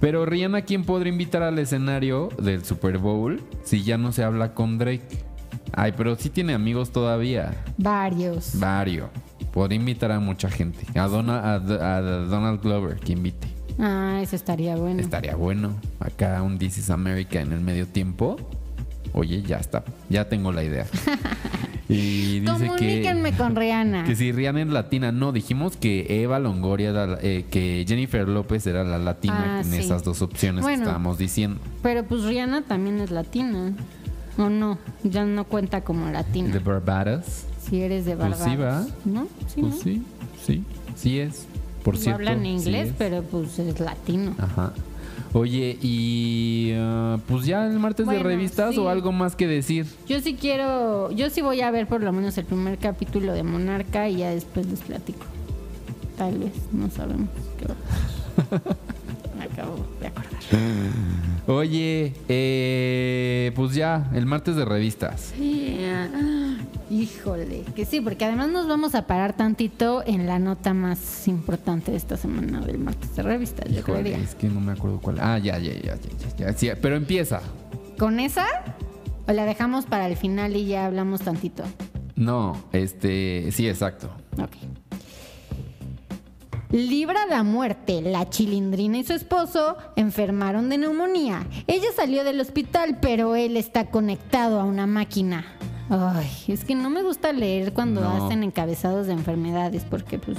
[0.00, 4.52] pero Rihanna, ¿quién podría invitar al escenario del Super Bowl si ya no se habla
[4.54, 5.02] con Drake?
[5.72, 7.54] Ay, pero sí tiene amigos todavía.
[7.78, 8.58] Varios.
[8.58, 9.10] Vario.
[9.52, 10.86] Podría invitar a mucha gente.
[10.98, 13.48] A, Dona- a- a Donald Glover, que invite.
[13.78, 15.00] Ah, eso estaría bueno.
[15.00, 15.74] Estaría bueno.
[16.00, 18.36] Acá un This is America en el medio tiempo.
[19.14, 19.82] Oye, ya está.
[20.08, 20.86] Ya tengo la idea.
[21.88, 24.04] Y dice que, con Rihanna.
[24.06, 25.12] que si Rihanna es latina.
[25.12, 29.60] No, dijimos que Eva Longoria era la- eh, que Jennifer López era la latina Ah,
[29.60, 29.76] en sí.
[29.78, 30.78] esas dos opciones Bueno.
[30.78, 31.60] que estábamos diciendo.
[31.82, 33.74] Pero pues Rihanna también es latina.
[34.38, 34.78] ¿O no?
[35.04, 36.52] Ya no cuenta como latina.
[36.52, 37.44] De Barbados.
[37.68, 38.52] si eres de Pues Barbados.
[38.52, 38.86] sí, ¿va?
[39.04, 39.26] ¿No?
[39.46, 39.80] Sí, Pues ¿no?
[39.82, 40.02] sí,
[40.44, 40.64] sí,
[40.96, 41.46] sí es.
[41.84, 42.18] Por No cierto.
[42.20, 44.34] hablan inglés, pero pues es latino.
[44.38, 44.72] Ajá.
[45.34, 48.80] Oye, y ah, pues ya el martes Bueno, de revistas sí.
[48.80, 49.86] o algo más que decir.
[50.08, 53.42] Yo sí quiero, yo sí voy a ver por lo menos el primer capítulo de
[53.42, 55.24] Monarca y ya después les platico.
[56.18, 57.28] Tal vez, no sabemos
[57.58, 58.76] qué va a pasar.
[59.52, 60.40] Acabo de acordar.
[61.46, 65.34] Oye, eh, pues ya, el martes de revistas.
[65.38, 66.08] Yeah.
[66.90, 71.90] Híjole, que sí, porque además nos vamos a parar tantito en la nota más importante
[71.90, 74.24] de esta semana del martes de revistas, yo Híjole, creería.
[74.24, 75.16] es que no me acuerdo cuál.
[75.20, 75.96] Ah, ya, ya, ya, ya,
[76.36, 77.40] ya, ya, sí, pero empieza.
[77.98, 78.46] Con esa,
[79.26, 81.62] ¿O la dejamos para el final y ya hablamos tantito?
[82.16, 84.10] No, este, sí, exacto.
[84.38, 84.56] Ok.
[86.72, 88.00] Libra la muerte.
[88.00, 91.46] La chilindrina y su esposo enfermaron de neumonía.
[91.66, 95.44] Ella salió del hospital, pero él está conectado a una máquina.
[95.90, 98.24] Ay, es que no me gusta leer cuando No.
[98.26, 100.38] hacen encabezados de enfermedades, porque pues,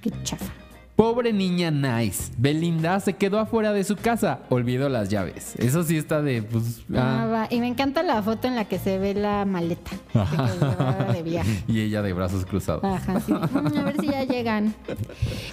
[0.00, 0.52] qué chafa.
[0.98, 2.32] Pobre niña Nice.
[2.38, 4.40] Belinda se quedó afuera de su casa.
[4.48, 5.54] Olvidó las llaves.
[5.54, 6.80] Eso sí está de, pues.
[6.92, 7.26] Ah, ah.
[7.28, 7.46] va.
[7.50, 11.12] Y me encanta la foto en la que se ve la maleta de que llevaba
[11.12, 11.62] de viaje.
[11.68, 12.82] y ella de brazos cruzados.
[12.82, 13.32] Ajá, sí.
[13.32, 14.74] Mm, A ver si ya llegan.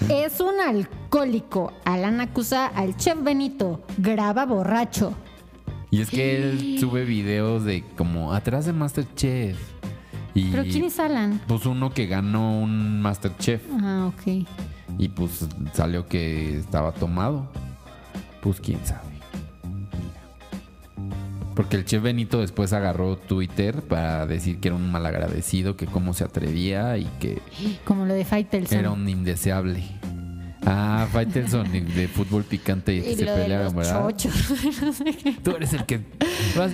[0.10, 1.72] Es un alcohólico.
[1.86, 3.84] Alan acusa al chef Benito.
[4.00, 5.14] Graba borracho.
[5.92, 9.58] Y es que él sube videos de como atrás de Masterchef.
[10.36, 11.42] Y ¿Pero quién es Alan?
[11.48, 13.62] pues uno que ganó un Masterchef.
[13.82, 14.46] Ah, ok.
[15.00, 17.48] Y pues salió que estaba tomado.
[18.42, 19.16] Pues quién sabe.
[21.56, 26.14] Porque el chef Benito después agarró Twitter para decir que era un malagradecido, que cómo
[26.14, 27.42] se atrevía y que
[27.86, 28.78] Como lo de Faitelson.
[28.78, 29.84] era un indeseable.
[30.66, 34.08] Ah, Faitelson de, fútbol picante que y se pelearon, ¿verdad?
[34.08, 34.34] chochos.
[35.44, 36.02] Tú eres el que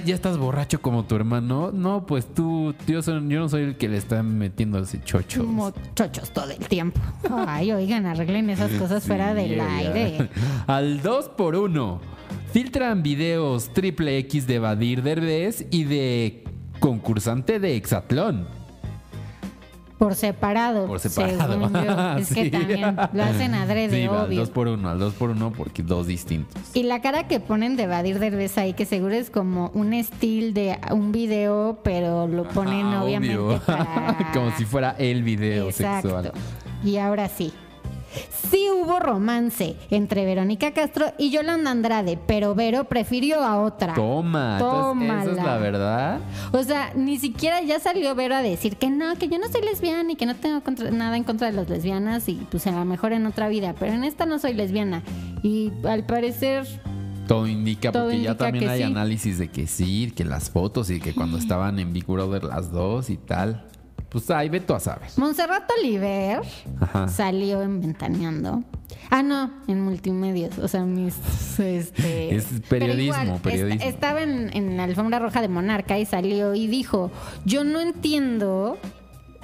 [0.06, 1.72] ya estás borracho como tu hermano.
[1.72, 5.46] No, pues tú, yo, soy- yo no soy el que le está metiendo ese chocho.
[5.46, 7.00] Como chochos todo el tiempo.
[7.30, 10.30] Ay, oigan, arreglen esas cosas fuera del aire.
[10.68, 12.22] Al 2 por 1
[12.54, 16.44] Filtran videos triple X de Badir Derbez y de
[16.82, 18.46] concursante de Exatlón.
[20.02, 20.88] Por separado.
[20.88, 21.54] Por separado.
[21.54, 22.18] según yo.
[22.18, 22.50] Es que Sí.
[22.50, 24.40] también lo hacen adrede, Sí, va, al obvio.
[24.40, 26.60] 2 por 1 al 2 por 1 porque dos distintos.
[26.74, 30.54] Y la cara que ponen de Badir Derbez ahí, que seguro es como un estilo
[30.54, 33.60] de un video, pero lo ponen Ah, obviamente obvio.
[33.68, 34.32] para...
[34.34, 36.10] Como si fuera el video Exacto.
[36.10, 36.32] sexual.
[36.84, 37.54] Y ahora sí.
[38.52, 43.94] Sí hubo romance entre Verónica Castro y Yolanda Andrade, pero Vero prefirió a otra.
[43.94, 45.44] Toma, entonces, esa es Tómala.
[45.44, 46.20] la verdad.
[46.52, 49.62] O sea, ni siquiera ya salió Vero a decir que no, que yo no soy
[49.62, 52.72] lesbiana y que no tengo contra- nada en contra de las lesbianas y pues a
[52.72, 55.04] lo mejor en otra vida, pero en esta no soy lesbiana.
[55.44, 56.68] Y al parecer
[57.28, 58.84] Todo indica, Todo porque ya también hay sí.
[58.84, 62.72] análisis de que sí, que las fotos y que cuando estaban en Big Brother las
[62.72, 63.64] dos y tal.
[64.12, 65.08] Pues ahí ve tú a saber.
[65.18, 66.42] Montserrat Oliver
[66.82, 67.08] Ajá.
[67.08, 68.62] salió en Ventaneando.
[69.10, 70.58] Ah, no, en multimedios.
[70.60, 71.16] O sea, mis.
[71.60, 73.82] Este, Es periodismo, igual, periodismo.
[73.82, 77.10] est- estaba en, en la alfombra roja de Monarca y salió y dijo:
[77.46, 78.78] Yo no entiendo,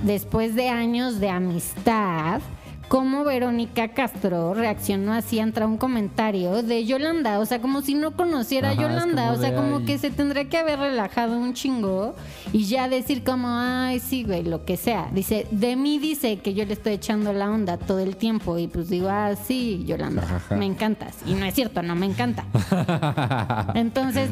[0.03, 2.41] después de años de amistad,
[2.88, 7.40] cómo Verónica Castro reaccionó así ante un comentario de Yolanda.
[7.40, 9.32] O sea, como si no conociera Ajá, a Yolanda.
[9.32, 12.16] O sea, como que se tendría que haber relajado un chingo
[12.54, 15.10] y ya decir como, ay, sí, güey, lo que sea.
[15.12, 18.68] Dice, de mí dice que yo le estoy echando la onda todo el tiempo y
[18.68, 20.56] pues digo, ah, sí, Yolanda, Ajá.
[20.56, 21.16] me encantas.
[21.26, 22.46] Y no es cierto, no me encanta.
[23.76, 24.30] Entonces,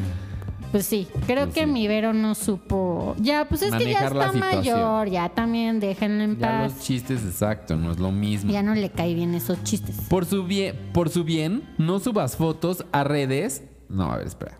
[0.72, 1.66] pues sí, creo Pues que sí.
[1.66, 3.14] mi Vero no supo.
[3.18, 6.72] Ya, pues es que ya está mayor, ya también déjenla en Ya paz.
[6.74, 8.52] los chistes, exacto, no es lo mismo.
[8.52, 9.96] Ya no le cae bien esos chistes.
[10.08, 13.62] Por su bien, por su bien, no subas fotos a redes.
[13.88, 14.56] No, a ver, espera.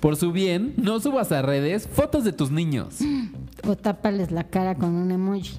[0.00, 2.96] Por su bien, no subas a redes fotos de tus niños.
[3.66, 5.58] O tápales la cara con un emoji.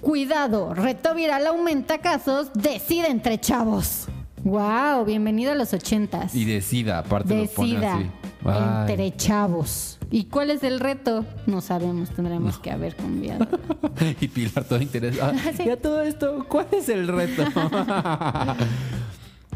[0.00, 4.06] Cuidado, reto viral aumenta casos, decide entre chavos.
[4.44, 6.34] Wow, bienvenido a los ochentas.
[6.34, 8.10] Y de SIDA, aparte lo pone Decida así.
[8.44, 8.90] Ay.
[8.90, 9.98] entre chavos.
[10.10, 11.24] ¿Y cuál es el reto?
[11.46, 13.46] No sabemos, tendremos que haber cambiado.
[14.20, 15.34] y Pilar todo interesada.
[15.56, 15.64] Sí.
[15.66, 17.44] Y a todo esto, ¿cuál es el reto?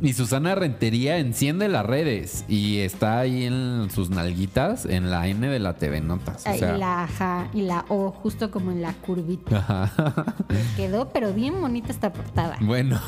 [0.05, 5.49] y Susana Rentería enciende las redes y está ahí en sus nalguitas en la N
[5.49, 6.45] de la TV Notas.
[6.47, 9.57] O sea, y la J y la O, justo como en la curvita.
[9.57, 10.35] Ajá.
[10.77, 12.59] Quedó, pero bien bonita esta portada.
[12.61, 13.01] Bueno,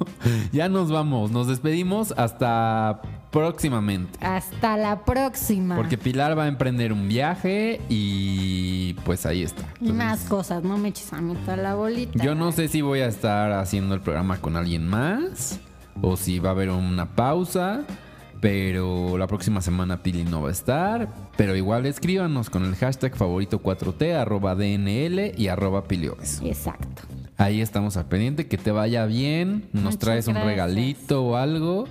[0.52, 1.30] ya nos vamos.
[1.30, 4.18] Nos despedimos hasta próximamente.
[4.24, 5.76] Hasta la próxima.
[5.76, 9.64] Porque Pilar va a emprender un viaje y pues ahí está.
[9.82, 12.24] y más cosas, no me eches a mí toda la bolita.
[12.24, 15.60] Yo no sé si voy a estar haciendo el programa con alguien más
[16.02, 17.84] o si va a haber una pausa.
[18.40, 21.08] Pero la próxima semana Pili no va a estar.
[21.36, 26.46] Pero igual escríbanos con el hashtag favorito 4T, arroba DNL y arroba Piliobeso.
[26.46, 27.02] Exacto.
[27.36, 28.46] Ahí estamos al pendiente.
[28.46, 29.68] Que te vaya bien.
[29.72, 30.52] Nos Muchas traes un gracias.
[30.52, 31.86] regalito o algo.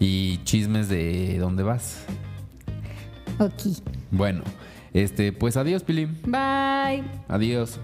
[0.00, 2.04] Y chismes de dónde vas.
[3.38, 3.52] Ok.
[4.10, 4.42] Bueno,
[4.92, 6.06] este, pues adiós, Pili.
[6.06, 7.04] Bye.
[7.28, 7.78] Adiós.